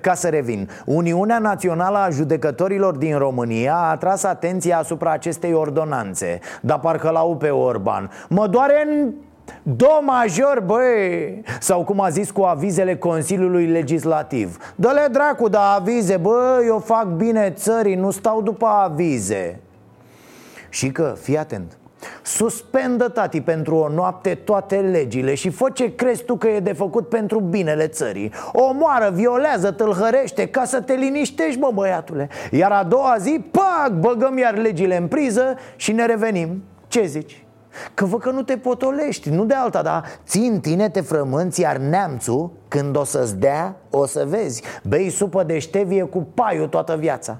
[0.00, 6.38] ca să revin, Uniunea Națională a Judecătorilor din România a atras atenția asupra acestei ordonanțe
[6.60, 9.12] Dar parcă l-au pe Orban Mă doare în
[9.62, 14.72] Do major, băi Sau cum a zis cu avizele Consiliului Legislativ.
[14.74, 19.60] Dă-le dracu, da avize, bă, eu fac bine țării, nu stau după avize.
[20.68, 21.78] Și că, fii atent
[22.22, 26.72] Suspendă, tati, pentru o noapte toate legile și fă ce crezi tu că e de
[26.72, 28.32] făcut pentru binele țării.
[28.52, 32.28] Omoară, violează, tâlhărește ca să te liniștești, bă, băiatule.
[32.50, 36.62] Iar a doua zi, pac, băgăm iar legile în priză și ne revenim.
[36.88, 37.43] Ce zici?
[37.94, 41.76] Că vă că nu te potolești, nu de alta, dar țin tine, te frămânți, iar
[41.76, 46.96] neamțul, când o să-ți dea, o să vezi Bei supă de ștevie cu paiul toată
[46.96, 47.38] viața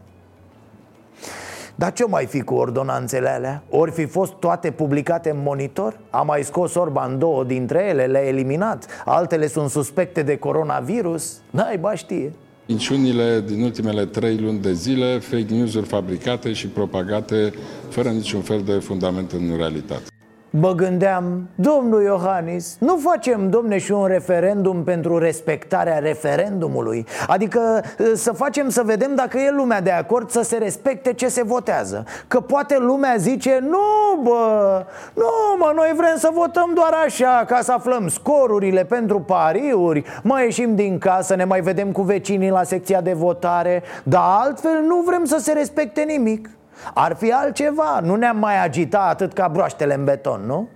[1.75, 3.63] dar ce mai fi cu ordonanțele alea?
[3.71, 5.99] Ori fi fost toate publicate în monitor?
[6.11, 11.41] A mai scos Orban două dintre ele, le-a eliminat Altele sunt suspecte de coronavirus?
[11.51, 12.33] N-ai știe
[12.67, 17.53] Minciunile din ultimele trei luni de zile, fake news-uri fabricate și propagate
[17.89, 20.14] fără niciun fel de fundament în realitate.
[20.57, 27.07] Mă gândeam, domnul Iohannis, nu facem, domne, și un referendum pentru respectarea referendumului.
[27.27, 27.83] Adică
[28.15, 32.05] să facem să vedem dacă e lumea de acord să se respecte ce se votează.
[32.29, 35.25] Că poate lumea zice, nu bă, nu
[35.59, 40.05] mă, noi vrem să votăm doar așa ca să aflăm scorurile pentru pariuri.
[40.23, 44.83] Mai ieșim din casă, ne mai vedem cu vecinii la secția de votare Dar altfel
[44.87, 46.49] nu vrem să se respecte nimic
[46.95, 50.69] ar fi altceva, nu ne-am mai agita atât ca broaștele în beton, nu?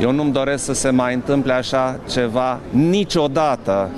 [0.00, 3.90] Eu nu-mi doresc să se mai întâmple așa ceva niciodată.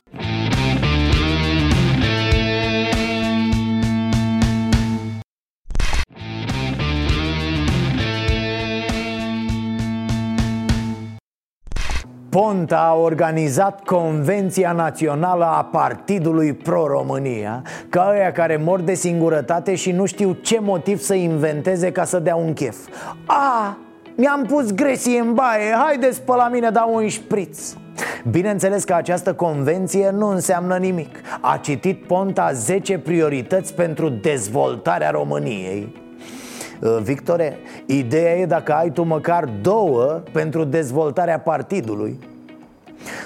[12.34, 19.92] Ponta a organizat Convenția Națională a Partidului Pro-România Ca ăia care mor de singurătate și
[19.92, 22.76] nu știu ce motiv să inventeze ca să dea un chef.
[23.26, 23.76] A,
[24.14, 27.72] mi-am pus gresie în baie, haideți pe la mine dau un șpriț.
[28.30, 31.20] Bineînțeles că această convenție nu înseamnă nimic.
[31.40, 35.92] A citit Ponta 10 priorități pentru dezvoltarea României.
[35.96, 36.03] Uh,
[37.02, 42.18] Victore, ideea e dacă ai tu măcar două pentru dezvoltarea partidului.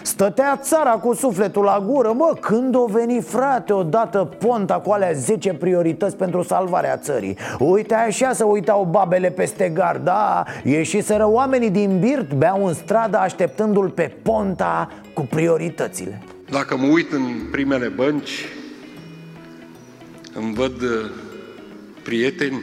[0.03, 5.13] Stătea țara cu sufletul la gură Mă, când o veni frate odată Ponta cu alea
[5.13, 7.37] 10 priorități pentru salvarea țării?
[7.59, 13.19] Uite așa să uitau babele peste gard Da, ieșiseră oamenii din Birt Beau în stradă
[13.19, 16.23] așteptându-l pe Ponta cu prioritățile.
[16.51, 18.45] Dacă mă uit în primele bănci
[20.35, 21.11] Îmi văd uh,
[22.03, 22.63] prieteni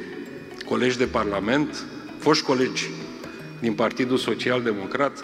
[0.66, 1.86] colegi de Parlament,
[2.20, 2.90] foști colegi
[3.60, 5.24] din Partidul Social Democrat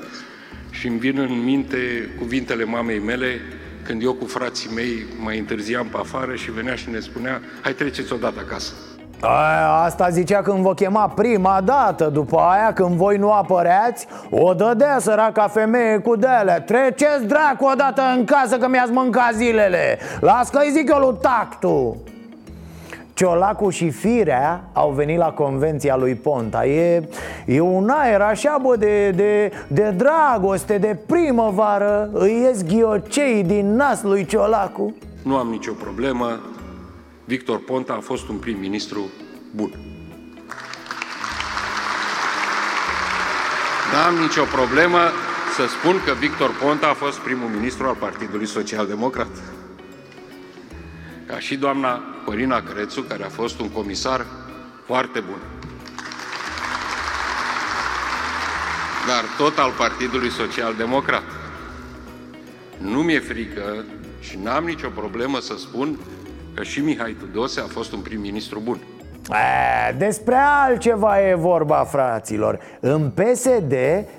[0.70, 1.78] și îmi vin în minte
[2.18, 3.42] cuvintele mamei mele
[3.84, 7.74] când eu cu frații mei mai întârziam pe afară și venea și ne spunea hai
[7.74, 8.74] treceți odată acasă.
[9.24, 14.54] Aia, asta zicea când vă chema prima dată După aia când voi nu apăreați O
[14.54, 20.50] dădea săraca femeie cu dele Treceți dracu odată în casă că mi-ați mâncat zilele Las
[20.50, 21.98] că-i zic eu lui tactu
[23.22, 26.66] Ciolacu și Firea au venit la convenția lui Ponta.
[26.66, 27.10] E,
[27.46, 33.76] e un aer așa, bă, de, de, de dragoste, de primăvară Îi ies ghiocei din
[33.76, 34.96] nas lui Ciolacu.
[35.24, 36.40] Nu am nicio problemă.
[37.26, 39.00] Victor Ponta a fost un prim-ministru
[39.56, 39.72] bun.
[43.94, 45.00] N-am nicio problemă
[45.56, 49.28] să spun că Victor Ponta a fost primul ministru al Partidului Social Democrat
[51.32, 54.26] ca și doamna Corina Crețu, care a fost un comisar
[54.86, 55.40] foarte bun.
[59.08, 61.24] Dar tot al Partidului Social Democrat.
[62.78, 63.86] Nu mi-e frică
[64.20, 66.00] și n-am nicio problemă să spun
[66.54, 68.80] că și Mihai Tudose a fost un prim-ministru bun.
[69.34, 72.60] A, despre altceva e vorba, fraților.
[72.80, 73.72] În PSD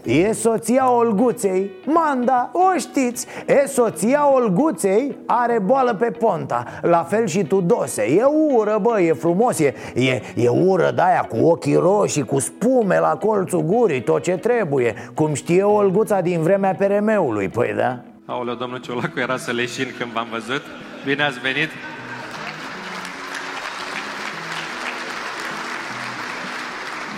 [0.02, 3.26] e soția Olguței Manda, o știți?
[3.46, 6.64] E soția Olguței are boală pe ponta.
[6.82, 8.02] La fel și Tudose.
[8.02, 8.22] E
[8.54, 13.16] ură, bă, e frumos E, e, e ură de-aia cu ochii roșii Cu spume la
[13.16, 14.94] colțul gurii Tot ce trebuie.
[15.14, 17.98] Cum știe Olguța din vremea PRM-ului Păi da.
[18.26, 20.62] Aoleu, domnul Ciolacu era să leșin când v-am văzut.
[21.04, 21.68] Bine ați venit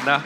[0.04, 0.20] Da.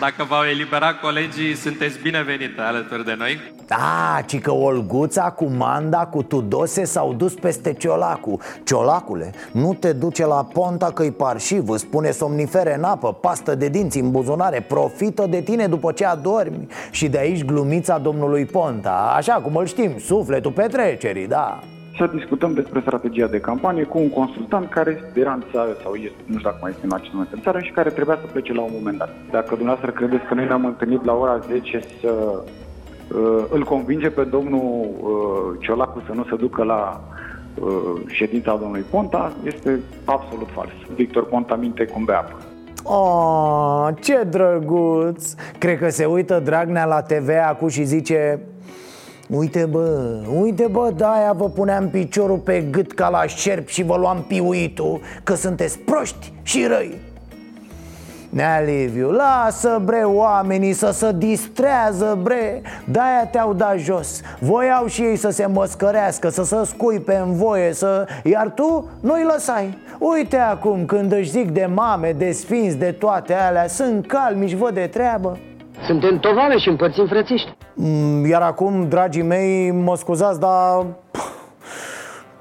[0.00, 3.54] Dacă v-au eliberat colegii, sunteți binevenite alături de noi.
[3.66, 9.92] Da, ci că Olguța cu Manda, cu Tudose s-au dus peste Ciolacu Ciolacule, nu te
[9.92, 14.60] duce la Ponta că-i parșiv Îți spune somnifere în apă, pastă de dinți în buzunare
[14.60, 19.66] Profită de tine după ce adormi Și de aici glumița domnului Ponta Așa cum îl
[19.66, 21.60] știm, sufletul petrecerii, da
[21.96, 26.20] să discutăm despre strategia de campanie cu un consultant care era în țară sau este,
[26.24, 28.52] nu știu dacă mai este în acest moment în țară și care trebuia să plece
[28.52, 29.10] la un moment dat.
[29.30, 32.42] Dacă dumneavoastră credeți că noi ne-am întâlnit la ora 10 să
[33.14, 37.00] uh, îl convinge pe domnul uh, Ciolacu să nu se ducă la
[37.54, 40.70] uh, ședința domnului Ponta, este absolut fals.
[40.94, 42.36] Victor Ponta minte cum bea apă.
[42.88, 45.34] Oh, ce drăguț!
[45.58, 48.40] Cred că se uită Dragnea la TV acum și zice
[49.30, 53.96] Uite bă, uite bă, de-aia vă puneam piciorul pe gât ca la șerp și vă
[53.96, 56.98] luam piuitul Că sunteți proști și răi.
[58.28, 62.62] Nea Liviu, lasă bre oamenii să se distrează bre.
[62.84, 64.20] De-aia te-au dat jos.
[64.40, 68.06] Voiau și ei să se măscărească, să se scuipe în voie să...
[68.24, 69.78] Iar tu nu-i lăsai.
[69.98, 74.56] Uite acum când își zic de mame, de sfinți, de toate alea Sunt calmi și
[74.56, 75.38] văd de treabă
[75.86, 77.56] suntem tovale și împărțim frățiști.
[77.74, 80.86] Mm, Iar acum, dragii mei, mă scuzați, dar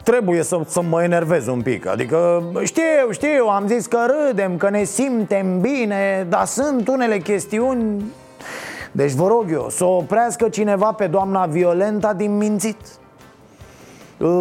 [0.04, 1.88] trebuie să, să mă enervez un pic.
[1.88, 8.04] Adică știu, știu, am zis că râdem, că ne simtem bine Dar sunt unele chestiuni.
[8.92, 12.78] Deci vă rog eu, să oprească cineva pe doamna Violenta din mințit.
[12.82, 13.05] Uh,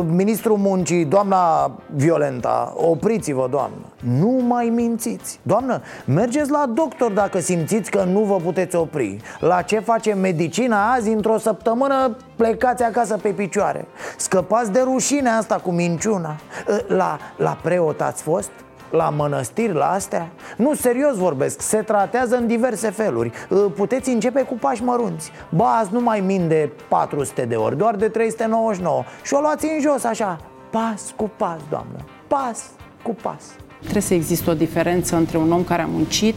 [0.08, 3.76] Ministrul muncii, doamna Violenta, opriți-vă, doamnă.
[4.18, 5.40] Nu mai mințiți.
[5.42, 9.20] Doamnă, mergeți la doctor dacă simțiți că nu vă puteți opri.
[9.40, 13.86] La ce face medicina azi, într-o săptămână plecați acasă pe picioare.
[14.16, 16.36] Scăpați de rușine asta cu minciuna.
[16.68, 18.50] Uh, La, la preot ați fost?
[18.96, 20.30] La mănăstiri, la astea?
[20.56, 23.30] Nu, serios vorbesc, se tratează în diverse feluri.
[23.48, 25.30] Uh, Puteți începe cu pași mărunți.
[25.48, 29.64] Ba, azi nu mai min de 400 de ori, doar de 399 Și o luați
[29.64, 30.38] în jos așa,
[30.70, 32.04] pas cu pas, doamnă.
[32.26, 32.70] Pas
[33.02, 33.42] cu pas.
[33.80, 36.34] Trebuie să existe o diferență între un om care a muncit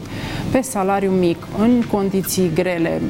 [0.52, 3.02] pe salariu mic, în condiții grele,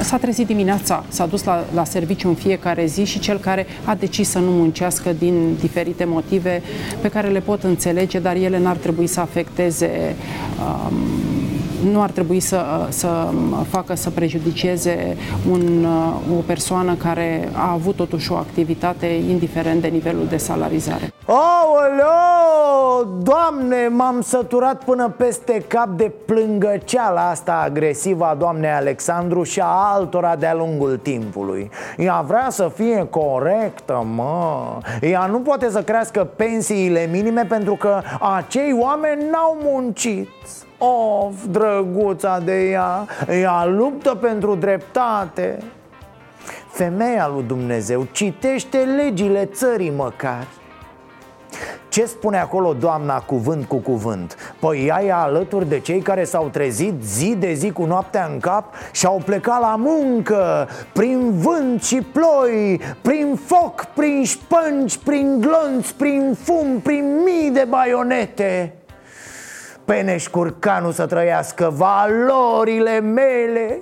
[0.00, 3.94] s-a trezit dimineața, s-a dus la, la serviciu în fiecare zi și cel care a
[3.94, 6.62] decis să nu muncească din diferite motive
[7.00, 10.14] pe care le pot înțelege, dar ele n-ar trebui să afecteze
[10.58, 11.35] um,
[11.84, 13.28] nu ar trebui să, să
[13.68, 15.16] facă să prejudicieze
[15.50, 15.86] un,
[16.38, 21.12] o persoană care a avut totuși o activitate indiferent de nivelul de salarizare.
[21.26, 22.36] Aoleo!
[23.22, 29.90] Doamne, m-am săturat până peste cap de plângăceala asta agresivă a doamnei Alexandru și a
[29.94, 36.28] altora de-a lungul timpului Ea vrea să fie corectă, mă Ea nu poate să crească
[36.36, 38.00] pensiile minime pentru că
[38.36, 40.28] acei oameni n-au muncit
[40.78, 43.06] Of, drăguța de ea
[43.40, 45.58] Ea luptă pentru dreptate.
[46.70, 50.46] Femeia lui Dumnezeu citește legile țării măcar.
[51.88, 54.54] Ce spune acolo doamna cuvânt cu cuvânt?
[54.60, 58.38] Păi ea e alături de cei care s-au trezit zi de zi cu noaptea în
[58.38, 65.40] cap și au plecat la muncă Prin vânt și ploi, prin foc, prin șpânci, prin
[65.40, 68.74] glonți, prin fum, prin mii de baionete
[69.86, 73.78] Peneș curcanul să trăiască valorile mele.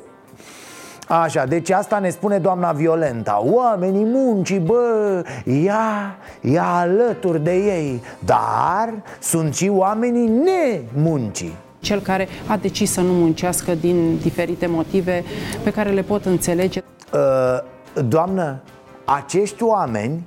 [1.08, 3.42] Așa, deci asta ne spune doamna Violenta.
[3.44, 8.02] Oamenii muncii, bă, ea, ea alături de ei.
[8.18, 11.56] Dar sunt și oamenii nemuncii.
[11.80, 15.24] Cel care a decis să nu muncească din diferite motive
[15.62, 16.82] pe care le pot înțelege.
[17.12, 18.60] Uh, doamnă,
[19.04, 20.24] acești oameni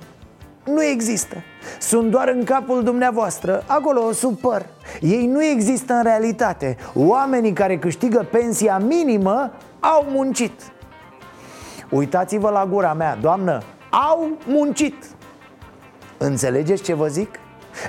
[0.68, 1.36] nu există
[1.78, 4.66] Sunt doar în capul dumneavoastră, acolo sub păr
[5.00, 10.52] Ei nu există în realitate Oamenii care câștigă pensia minimă au muncit
[11.90, 14.94] Uitați-vă la gura mea, doamnă, au muncit
[16.18, 17.38] Înțelegeți ce vă zic?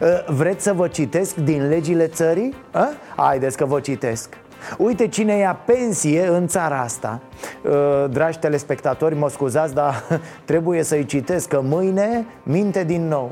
[0.02, 2.56] Ă, vreți să vă citesc din legile țării?
[2.72, 2.88] A?
[3.16, 4.38] Haideți că vă citesc
[4.78, 7.20] Uite cine ia pensie în țara asta.
[7.66, 10.04] Ă, Dragi telespectatori, mă scuzați, dar
[10.46, 13.32] trebuie să-i citesc Că mâine minte din nou.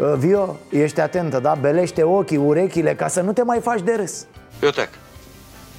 [0.00, 1.56] Ă, Vio, ești atentă, da?
[1.60, 4.26] Belește ochii, urechile Ca să nu te mai faci de râs.
[4.62, 4.88] Eu tac,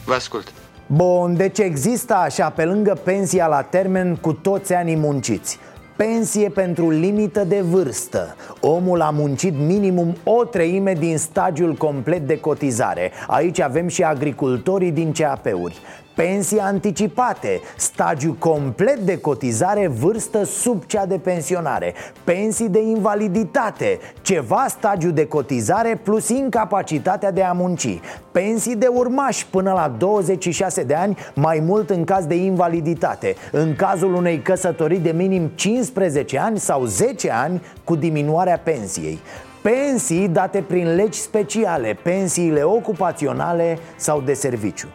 [0.05, 0.51] vă ascult.
[0.87, 5.59] Bun, deci există așa, pe lângă pensia la termen cu toți anii munciți
[5.95, 8.35] Pensie pentru limită de vârstă.
[8.59, 13.11] Omul a muncit minimum o treime din stagiul complet de cotizare.
[13.27, 15.77] Aici avem și agricultorii din CAP-uri
[16.15, 24.65] Pensii anticipate, stagiu complet de cotizare, vârstă sub cea de pensionare Pensii de invaliditate, ceva
[24.69, 27.99] stagiu de cotizare plus incapacitatea de a munci
[28.31, 33.75] Pensii de urmași până la 26 de ani, mai mult în caz de invaliditate În
[33.75, 39.19] cazul unei căsătorii de minim 15 ani sau 10 ani cu diminuarea pensiei
[39.61, 44.87] Pensii date prin legi speciale, pensiile ocupaționale sau de serviciu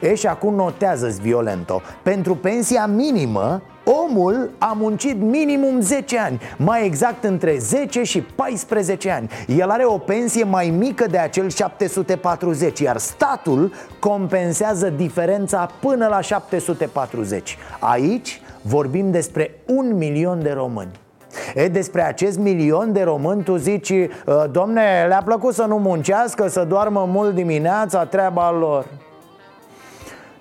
[0.00, 1.82] Eș și acum notează-ți Violento.
[2.02, 3.62] Pentru pensia minimă
[4.08, 9.30] Omul a muncit minimum 10 ani Mai exact între 10 și 14 ani.
[9.46, 16.20] El are o pensie mai mică de acel 740 Iar statul compensează diferența până la
[16.20, 20.90] 740 Aici vorbim despre un milion de români.
[21.54, 23.92] E, despre acest milion de români tu zici
[24.50, 28.86] Domne, le-a plăcut să nu muncească, să doarmă mult dimineața, treaba lor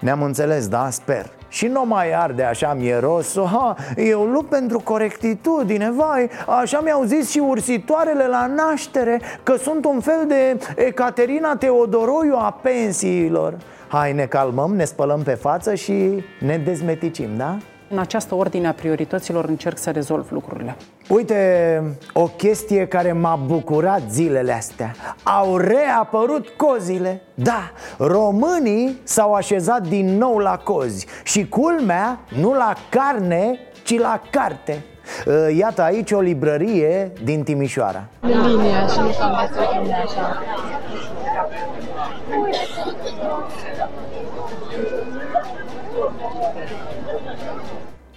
[0.06, 0.89] ne-am înțeles, da?
[0.89, 6.30] Sper și nu mai arde așa mieros ha, Eu lupt pentru corectitudine, vai
[6.62, 12.60] Așa mi-au zis și ursitoarele la naștere Că sunt un fel de Ecaterina Teodoroiu a
[12.62, 13.54] pensiilor
[13.88, 17.58] Hai, ne calmăm, ne spălăm pe față și ne dezmeticim, da?
[17.95, 20.75] În această ordine a priorităților încerc să rezolv lucrurile.
[21.10, 21.81] Uite,
[22.13, 24.95] o chestie care m-a bucurat zilele astea.
[25.23, 27.21] Au reapărut cozile.
[27.34, 34.21] Da, românii s-au așezat din nou la cozi Și culmea, nu la carne, ci la
[34.29, 34.84] carte.
[35.58, 38.03] Iată aici o librărie din Timișoara.
[38.21, 40.41] Linia și nu așa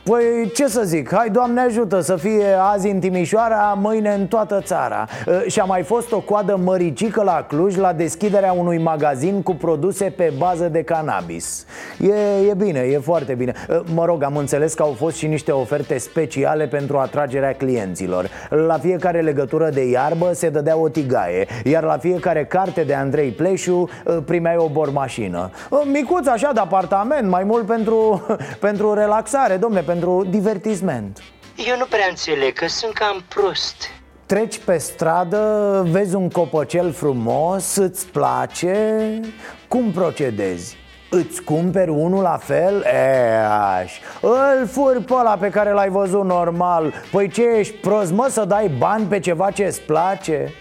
[0.08, 4.60] Păi ce să zic, hai Doamne ajută să fie azi în Timișoara, mâine în toată
[4.60, 5.06] țara.
[5.46, 10.04] Și a mai fost o coadă măricică la Cluj la deschiderea unui magazin cu produse
[10.04, 11.66] pe bază de cannabis.
[12.00, 13.52] E, e bine, e foarte bine.
[13.94, 18.28] Mă rog, am înțeles că au fost și niște oferte speciale pentru atragerea clienților.
[18.50, 23.30] La fiecare legătură de iarbă se dădea o tigaie Iar la fiecare carte de Andrei
[23.30, 23.88] Pleșu
[24.24, 25.50] primeai o bormașină.
[25.92, 28.26] Micuț așa de apartament, mai mult pentru,
[28.66, 29.96] pentru relaxare, domne, pentru
[30.30, 31.22] divertisment
[31.68, 33.90] Eu nu prea înțeleg, că sunt cam prost
[34.26, 39.20] Treci pe stradă, vezi un copăcel frumos, îți place,
[39.68, 40.76] cum procedezi?
[41.10, 42.82] Îți cumperi unul la fel?
[42.82, 43.46] E,
[43.80, 48.26] aș Îl furi pe ăla pe care l-ai văzut normal Păi ce ești prost, mă,
[48.30, 50.52] să dai bani pe ceva ce îți place?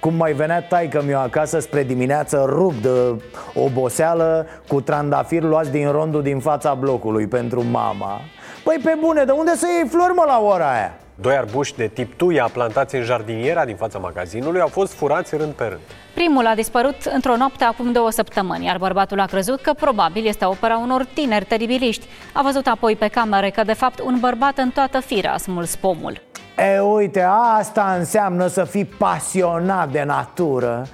[0.00, 3.22] Cum mai venea taică mi acasă spre dimineață rup de
[3.54, 8.20] oboseală Cu trandafiri luați din rondul din fața blocului pentru mama
[8.64, 10.94] Păi pe bune, de unde să iei flori mă la ora aia?
[11.14, 15.52] Doi arbuși de tip tuia plantați în jardiniera din fața magazinului au fost furați rând
[15.52, 15.80] pe rând.
[16.14, 20.44] Primul a dispărut într-o noapte acum două săptămâni, iar bărbatul a crezut că probabil este
[20.44, 22.06] opera unor tineri teribiliști.
[22.32, 25.76] A văzut apoi pe camere că de fapt un bărbat în toată firea a smuls
[25.76, 26.20] pomul.
[26.62, 27.24] E, uite,
[27.58, 30.86] asta înseamnă să fii pasionat de natură.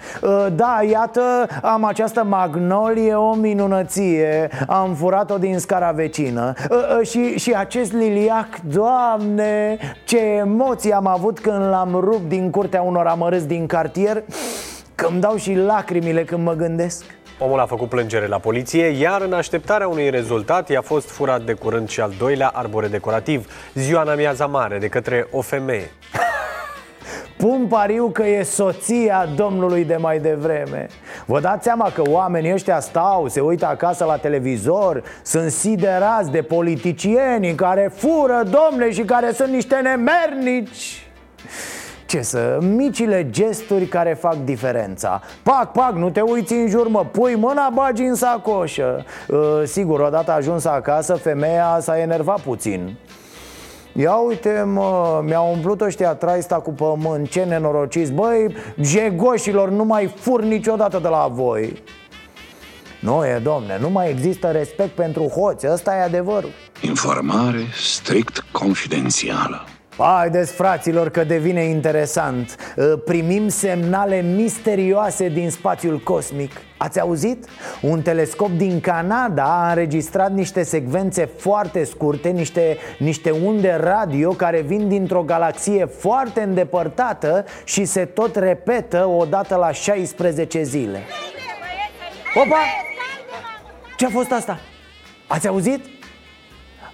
[0.52, 4.50] Da, iată, am această magnolie, o minunăție.
[4.66, 6.52] Am furat-o din scara vecină.
[7.02, 13.06] Și, și acest liliac, doamne, ce emoții am avut când l-am rupt din curtea unor
[13.06, 14.22] amărâți din cartier
[14.98, 17.04] Că îmi dau și lacrimile când mă gândesc
[17.41, 21.53] Omul a făcut plângere la poliție, iar în așteptarea unui rezultat i-a fost furat de
[21.53, 25.91] curând și al doilea arbore decorativ, ziua în amiaza mare, de către o femeie.
[27.36, 30.86] Pun pariu că e soția domnului de mai devreme
[31.26, 36.43] Vă dați seama că oamenii ăștia stau, se uită acasă la televizor Sunt siderați de
[36.43, 41.09] politicieni care fură, domne, și care sunt niște nemernici
[42.09, 45.22] ce să, micile gesturi care fac diferența.
[45.42, 49.04] Pac, pac, nu te uiți în jur, mă, pui mâna, bagi în sacoșă.
[49.28, 52.96] Uh, Sigur, odată ajuns acasă, femeia s-a enervat puțin.
[53.92, 58.12] Ia uite mă, mi-au umplut ăștia traista cu pământ, ce nenorociți.
[58.12, 61.82] Băi, jegoșilor, nu mai fur niciodată de la voi.
[63.00, 66.50] Nu e, domne, nu mai există respect pentru hoți, ăsta e adevărul.
[66.80, 69.64] Informare strict confidențială
[69.99, 72.74] Haideți, fraților, că devine interesant
[73.05, 77.46] Primim semnale misterioase din spațiul cosmic Ați auzit?
[77.82, 84.61] Un telescop din Canada a înregistrat niște secvențe foarte scurte Niște, niște unde radio care
[84.61, 91.01] vin dintr-o galaxie foarte îndepărtată Și se tot repetă odată la 16 zile
[92.34, 92.59] Opa!
[93.96, 94.59] Ce-a fost asta?
[95.26, 95.97] Ați auzit?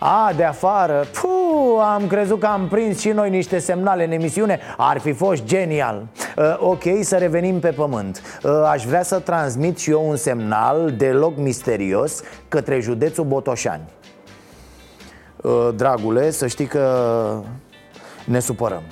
[0.06, 1.04] A, de afară.
[1.12, 4.60] Puh, am crezut că am prins și noi niște semnale în emisiune.
[4.76, 6.06] Ar fi fost genial.
[6.36, 8.40] Uh, Ok, să revenim pe pământ.
[8.42, 13.82] Uh, Aș vrea să transmit și eu un semnal deloc misterios Către județul Botoșani.
[15.36, 16.88] Uh, Dragule, să știi că
[18.24, 18.82] ne supărăm.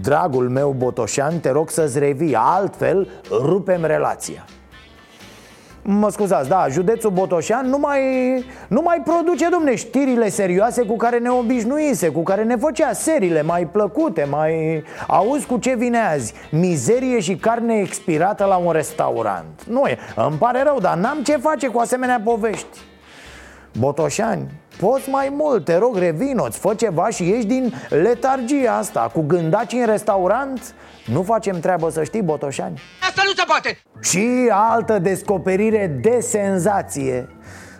[0.00, 2.34] Dragul meu Botoșan, te rog să-ți revii.
[2.34, 4.44] Altfel rupem relația
[5.90, 8.00] Mă scuzați, da, județul Botoșan nu mai,
[8.68, 13.42] nu mai produce, domne, știrile serioase cu care ne obișnuise Cu care ne făcea serile
[13.42, 14.84] mai plăcute, mai...
[15.06, 16.34] Auzi cu ce vine azi?
[16.50, 21.36] Mizerie și carne expirată la un restaurant Nu e, îmi pare rău, dar n-am ce
[21.36, 22.78] face cu asemenea povești
[23.78, 24.46] Botoșani,
[24.80, 29.72] poți mai mult, te rog, revinoți, fă ceva și ieși din letargia asta Cu gândaci
[29.72, 30.74] în restaurant,
[31.06, 33.78] nu facem treabă să știi, Botoșani Asta nu se poate!
[34.00, 37.28] Și altă descoperire de senzație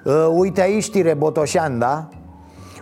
[0.05, 2.09] uh, Uite aici știre Botoșan, da?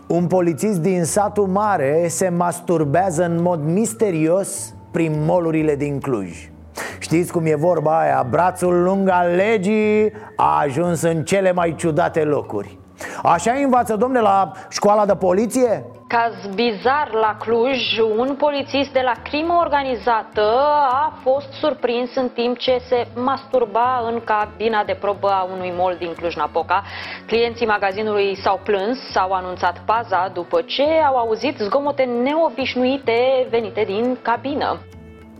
[0.08, 6.50] Un polițist din satul mare se masturbează în mod misterios prin molurile din Cluj
[6.98, 8.26] Știți cum e vorba aia?
[8.30, 12.78] Brațul lung al legii a ajuns în cele mai ciudate locuri
[13.22, 15.84] Așa învață, domne, la școala de poliție?
[16.06, 20.42] Caz bizar la Cluj, un polițist de la crimă organizată
[20.90, 25.96] a fost surprins în timp ce se masturba în cabina de probă a unui mall
[25.98, 26.82] din Cluj-Napoca.
[27.26, 34.18] Clienții magazinului s-au plâns, s-au anunțat paza după ce au auzit zgomote neobișnuite venite din
[34.22, 34.78] cabină.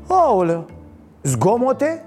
[0.09, 0.67] Aoleu,
[1.23, 2.05] zgomote?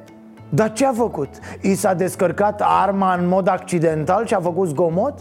[0.49, 1.29] Dar ce a făcut?
[1.61, 5.13] I s-a descărcat arma în mod accidental și a făcut zgomot?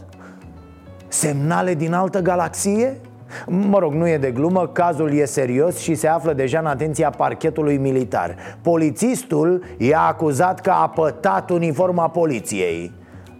[1.09, 3.01] Semnale din altă galaxie?
[3.47, 7.11] Mă rog, nu e de glumă, cazul e serios și se află deja în atenția
[7.11, 8.35] parchetului militar.
[8.63, 12.93] Polițistul i-a acuzat că a pătat uniforma poliției.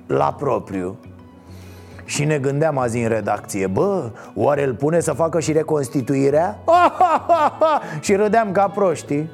[0.07, 0.99] La propriu.
[2.05, 6.59] Și ne gândeam azi în redacție Bă, oare îl pune să facă și reconstituirea?
[8.01, 9.31] și râdeam ca proștii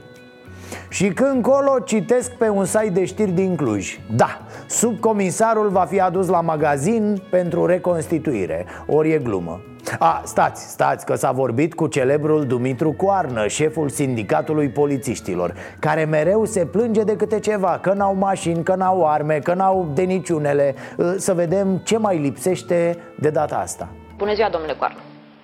[0.89, 3.99] și când colo citesc pe un site de știri din Cluj.
[4.17, 8.67] Da, subcomisarul va fi adus la magazin pentru reconstituire.
[8.87, 9.61] Ori e glumă.
[9.99, 16.45] A, stați, stați că s-a vorbit cu celebrul Dumitru Coarnă, șeful sindicatului polițiștilor Care mereu
[16.45, 20.75] se plânge de câte ceva Că n-au mașini, că n-au arme, că n-au de niciunele
[21.17, 23.89] Să vedem ce mai lipsește de data asta.
[24.17, 24.99] Bună ziua, domnule Coarnă.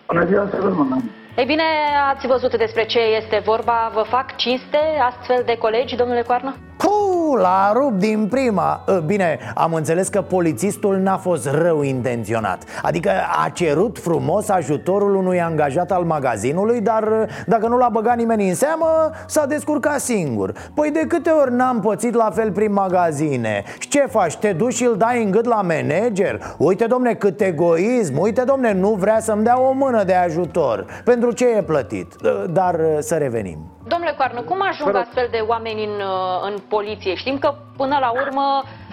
[0.06, 0.56] Bună ziua, să
[1.36, 1.62] Ei bine,
[2.08, 3.90] ați văzut despre ce este vorba.
[3.94, 6.69] Vă fac cinste astfel de colegi, domnule Coarnă?
[6.80, 12.64] Puh, la rup din prima Ă, Bine, am înțeles că polițistul n-a fost rău intenționat
[12.82, 13.10] Adică
[13.44, 18.48] a cerut frumos ajutorul unui angajat al magazinului Dar ă, dacă nu l-a băgat nimeni
[18.48, 23.62] în seamă, s-a descurcat singur Păi de câte ori n-am pățit la fel prin magazine?
[23.78, 24.36] Și ce faci?
[24.36, 26.54] Te duci și îl dai în gât la manager?
[26.58, 31.32] Uite domne, cât egoism Uite domne, nu vrea să-mi dea o mână de ajutor Pentru
[31.32, 32.14] ce e plătit?
[32.24, 36.54] Ă, Dar ă, să revenim Domnule Coarnă, cum ajung astfel de oameni în, uh, în
[36.76, 37.14] poliție?
[37.14, 38.89] Știm că până la urmă uh,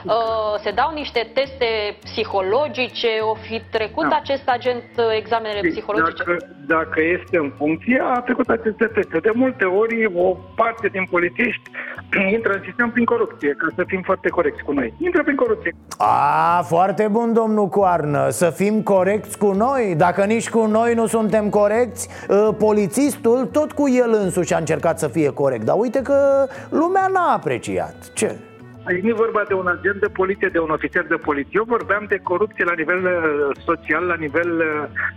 [0.63, 1.69] se dau niște teste
[2.03, 4.15] psihologice, o fi trecut Da.
[4.21, 6.23] acest agent uh, examenele psihologice?
[6.23, 6.37] Dacă,
[6.67, 9.17] dacă este în funcție, a trecut aceste teste.
[9.19, 11.69] De multe ori, o parte din polițiști
[12.35, 14.93] intră în sistem prin corupție, ca să fim foarte corecți cu noi.
[14.97, 15.75] Intră prin corupție.
[15.97, 21.05] A, foarte bun, domnul Coarnă Să fim corecți cu noi Dacă nici cu noi nu
[21.05, 26.01] suntem corecți ă, Polițistul tot cu el însuși a încercat să fie corect Dar uite
[26.01, 28.35] că lumea n-a apreciat Ce?
[28.87, 31.59] Aici nu e vorba de un agent de poliție, de un ofițer de poliție.
[31.61, 33.11] Eu vorbeam de corupție la nivel uh,
[33.65, 34.67] social, la nivel uh,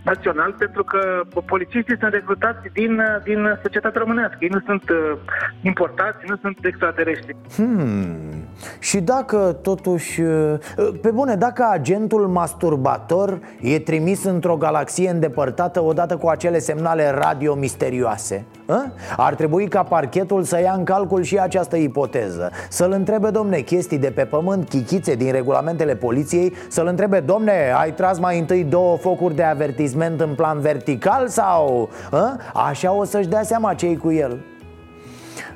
[0.03, 4.37] național, pentru că polițiștii sunt recrutați din, uh, din societatea românească.
[4.39, 5.17] Ei nu sunt uh,
[5.61, 7.35] importați, nu sunt extraterestri.
[7.55, 8.31] Hmm.
[8.79, 10.59] Și dacă totuși ă,
[11.01, 17.55] Pe bune, dacă agentul masturbator E trimis într-o galaxie îndepărtată Odată cu acele semnale radio
[17.55, 18.91] misterioase ă?
[19.17, 23.97] Ar trebui ca parchetul să ia în calcul și această ipoteză Să-l întrebe, domne, chestii
[23.97, 28.97] de pe pământ Chichițe din regulamentele poliției Să-l întrebe, domne, ai tras mai întâi două
[28.97, 31.89] focuri de avertisment în plan vertical sau...
[32.11, 32.35] Ă?
[32.53, 34.39] Așa o să-și dea seama cei cu el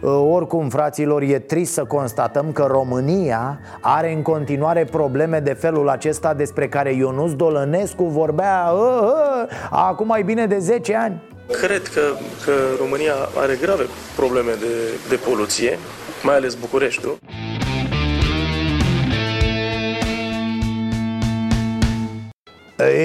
[0.02, 5.90] Uh, Oricum, fraților, e trist să constatăm că România are în continuare probleme de felul
[5.90, 11.22] acesta despre care Ionuț Dolănescu vorbea uh, uh, acum mai bine de 10 ani.
[11.52, 12.02] Cred că,
[12.46, 13.86] că România are grave
[14.16, 15.80] probleme de, de poluție,
[16.24, 17.18] mai ales Bucureștiul.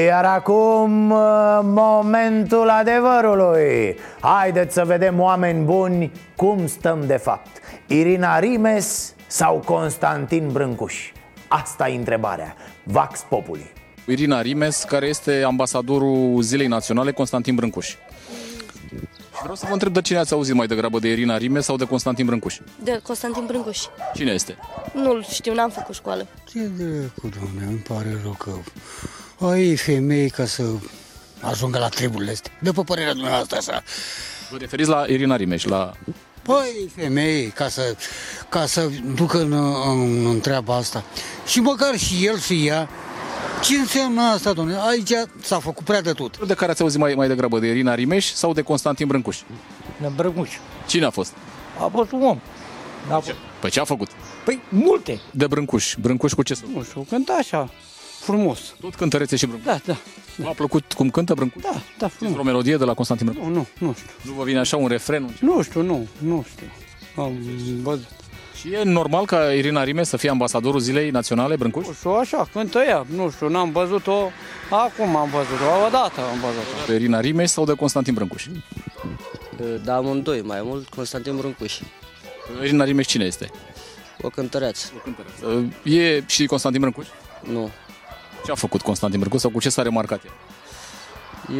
[0.06, 8.38] Iar acum uh, momentul adevărului Haideți să vedem oameni buni cum stăm de fapt Irina
[8.38, 11.12] Rimes sau Constantin Brâncuș?
[11.48, 13.72] Asta e întrebarea Vax Populi
[14.06, 17.94] Irina Rimes, care este ambasadorul Zilei Naționale, Constantin Brâncuș.
[19.40, 21.76] Și vreau să vă întreb de cine ați auzit mai degrabă, de Irina Rimes sau
[21.76, 22.58] de Constantin Brâncuș?
[22.82, 23.78] De Constantin Brâncuș.
[24.14, 24.56] Cine este?
[24.94, 26.26] Nu-l știu, n-am făcut școală.
[26.52, 26.70] Ce
[27.20, 28.50] cu doamne, îmi pare rău că
[29.46, 30.62] ai femei ca să
[31.40, 32.52] ajungă la treburile astea.
[32.62, 33.82] După părerea dumneavoastră așa.
[34.50, 35.92] Vă referiți la Irina Rimes, la...
[36.42, 37.96] Păi, femei, ca să,
[38.48, 39.52] ca să ducă în,
[39.86, 41.04] în, în treaba asta.
[41.46, 42.88] Și măcar și el și ea.
[43.64, 44.78] Ce înseamnă asta, domnule?
[44.88, 45.10] Aici
[45.42, 46.46] s-a făcut prea de tot.
[46.46, 49.38] De care ați auzit mai, mai degrabă, de Irina Rimes sau de Constantin Brâncuș?
[50.00, 50.50] De Brâncuș.
[50.86, 51.32] Cine a fost?
[51.80, 52.38] A fost un om.
[53.10, 53.36] A fost...
[53.60, 54.08] Păi ce a făcut?
[54.44, 55.20] Păi multe.
[55.30, 55.94] De Brâncuș.
[56.00, 56.62] Brâncuș cu ce să?
[56.74, 57.70] Nu știu, cânta așa,
[58.20, 58.58] frumos.
[58.80, 59.66] Tot cântărețe și Brâncuș.
[59.66, 59.96] Da, da.
[60.36, 61.62] V-a plăcut cum cântă Brâncuș?
[61.62, 62.38] Da, da, frumos.
[62.38, 63.46] O melodie de la Constantin Brâncuș?
[63.48, 64.10] Nu, nu, nu știu.
[64.22, 65.22] Nu vă vine așa un refren?
[65.22, 66.66] un- Nu știu, nu, nu știu.
[67.22, 67.32] Am
[67.82, 68.08] văzut.
[68.60, 71.86] Și e normal ca Irina Rimes să fie ambasadorul Zilei Naționale Brâncuș?
[71.86, 73.06] Nu știu, așa, cântă ea.
[73.14, 74.30] Nu știu, n-am văzut-o.
[74.70, 76.86] Acum am văzut-o, odată am văzut-o.
[76.86, 78.46] De Irina Rimes sau de Constantin Brâncuș?
[79.84, 81.80] Da, amândoi, mai mult Constantin Brâncuș.
[82.62, 83.50] Irina Rimes cine este?
[84.22, 84.92] O cântăreață.
[85.82, 87.06] E și Constantin Brâncuș?
[87.40, 87.70] Nu.
[88.44, 90.32] Ce a făcut Constantin Brâncuș sau cu ce s-a remarcat el?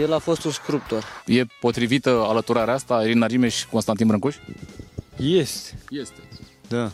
[0.01, 1.05] El a fost un sculptor.
[1.27, 4.37] E potrivită alăturarea asta, Irina Rimes și Constantin Brâncuș?
[5.17, 5.79] Este.
[5.91, 6.21] Este.
[6.71, 6.93] Da.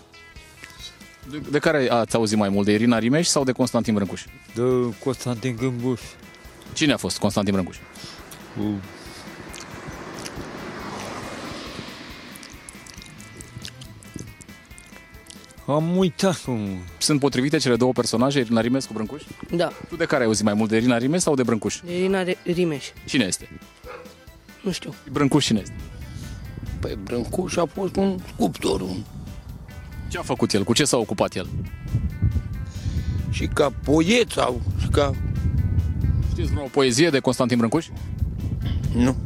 [1.31, 4.25] De, de care ați auzit mai mult, de Irina Rimes sau de Constantin Brâncuș?
[4.55, 4.63] De
[5.05, 6.01] Constantin Gâmbuș.
[6.73, 7.77] Cine a fost Constantin Brâncuș?
[15.67, 16.61] Am uitat cum.
[16.99, 19.23] Sunt potrivite cele două personaje, Irina Rimes cu Brâncuș?
[19.51, 19.73] Da.
[19.89, 21.81] Tu de care ai auzit mai mult, de Irina Rimes sau de Brâncuș?
[21.89, 22.85] Irina Re- Rimeș.
[23.07, 23.49] Cine este?
[24.63, 24.95] Nu știu.
[25.13, 25.75] Brâncuș cine este?
[26.81, 28.81] Păi Brâncuș a fost un sculptor.
[28.81, 28.97] Un...
[30.09, 30.65] Ce a făcut el?
[30.65, 31.49] Cu ce s-a ocupat el?
[33.31, 35.15] Și ca poet sau și ca...
[36.31, 37.87] Știți vreo poezie de Constantin Brâncuș?
[38.95, 39.17] Nu.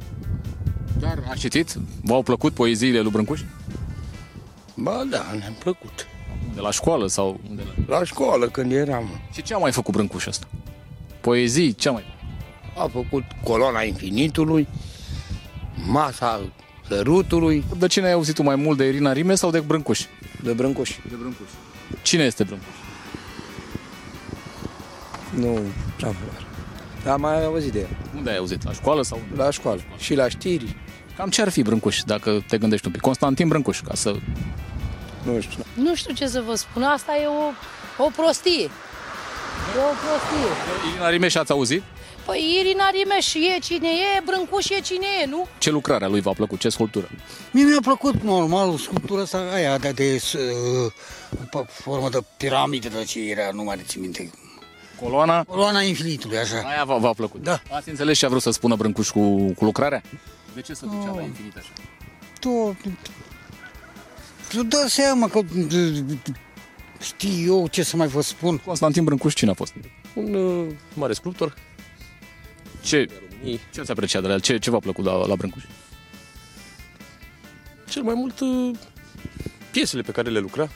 [0.98, 1.76] Dar a citit?
[2.02, 3.40] V-au plăcut poeziile lui Brâncuș?
[4.74, 6.06] Ba da, ne-a plăcut.
[6.54, 7.98] De la școală sau de la...
[7.98, 9.08] La școală când eram.
[9.32, 10.46] Și ce a mai făcut Brâncuș ăsta?
[11.20, 12.04] Poezii, ce a mai
[12.76, 14.68] A făcut coloana infinitului,
[15.86, 16.40] masa
[16.91, 17.64] sărutului.
[17.78, 20.01] De cine ai auzit tu mai mult, de Irina Rimes sau de Brâncuș?
[20.43, 20.91] De Brâncuș.
[21.09, 21.49] De Brâncuș.
[22.03, 22.66] Cine este Brâncuș?
[25.30, 25.59] Nu,
[26.05, 26.16] am
[27.12, 27.88] Am mai auzit de ea.
[28.16, 28.64] Unde ai auzit?
[28.64, 29.43] La școală sau unde?
[29.43, 29.80] La școală.
[29.99, 30.76] Și la știri.
[31.16, 33.01] Cam ce ar fi Brâncuș, dacă te gândești un pic?
[33.01, 34.14] Constantin Brâncuș, ca să...
[35.22, 35.64] Nu știu.
[35.74, 37.53] Nu știu ce să vă spun, asta e o,
[38.05, 38.62] o prostie.
[38.62, 40.51] E o prostie.
[40.91, 41.82] Irina Rimeș ați auzit?
[42.24, 45.46] Păi Irina Rimeș e cine e, Brâncuș e cine e, nu?
[45.58, 46.58] Ce lucrare a lui v-a plăcut?
[46.58, 47.08] Ce sculptură?
[47.52, 50.92] Mie mi-a plăcut normal sculptura asta aia de, de uh,
[51.50, 54.30] pe formă de piramidă, de ce era, nu mai rețin minte.
[55.02, 55.44] Coloana?
[55.44, 56.62] Coloana infinitului, așa.
[56.66, 57.42] Aia v-a, v-a plăcut?
[57.42, 57.62] Da.
[57.70, 60.02] Ați înțeles ce a vrut să spună Brâncuș cu, cu lucrarea?
[60.54, 61.16] De ce să ducea Oh.
[61.16, 61.68] la infinit așa?
[62.40, 62.76] Tu,
[64.48, 65.40] tu dă seama că
[67.00, 68.58] știi eu ce să mai vă spun.
[68.58, 69.72] Constantin Brâncuș cine a fost?
[70.14, 71.54] Un uh, mare sculptor.
[72.82, 73.08] Ce,
[73.72, 74.40] ce ați apreciat de la el?
[74.40, 75.62] Ce, ce v-a plăcut la, la Brâncuș?
[77.88, 78.70] Cel mai mult uh,
[79.70, 80.68] piesele pe care le lucra.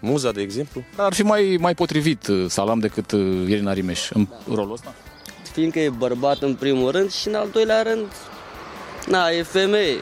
[0.00, 0.84] Muza, de exemplu.
[0.96, 4.94] Ar fi mai, mai potrivit uh, Salam decât uh, Irina Rimeș în rolul ăsta?
[5.52, 8.06] Fiindcă e bărbat în primul rând și în al doilea rând,
[9.06, 9.98] na, e femeie.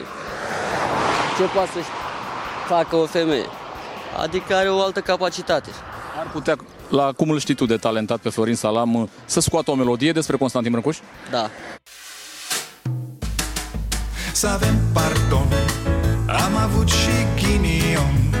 [1.37, 1.79] Ce poate să
[2.67, 3.45] facă o femeie?
[4.21, 5.69] Adică are o altă capacitate.
[6.19, 6.55] Ar putea,
[6.89, 10.11] la cum îl știi tu de talentat pe Florin Salam, uh, să scoată o melodie
[10.11, 10.97] despre Constantin Brâncuș?
[11.31, 11.49] Da.
[14.33, 15.47] Să avem pardon
[16.27, 18.35] Am avut și ghinion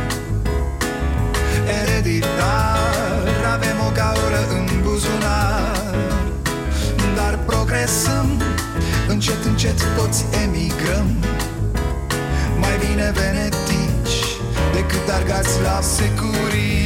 [1.81, 5.93] Ereditar Avem o gaură în buzunar
[7.15, 8.41] Dar progresăm
[9.07, 11.07] Încet, încet toți emigrăm
[12.59, 14.19] Mai bine venetici
[14.73, 16.83] Decât argați la securii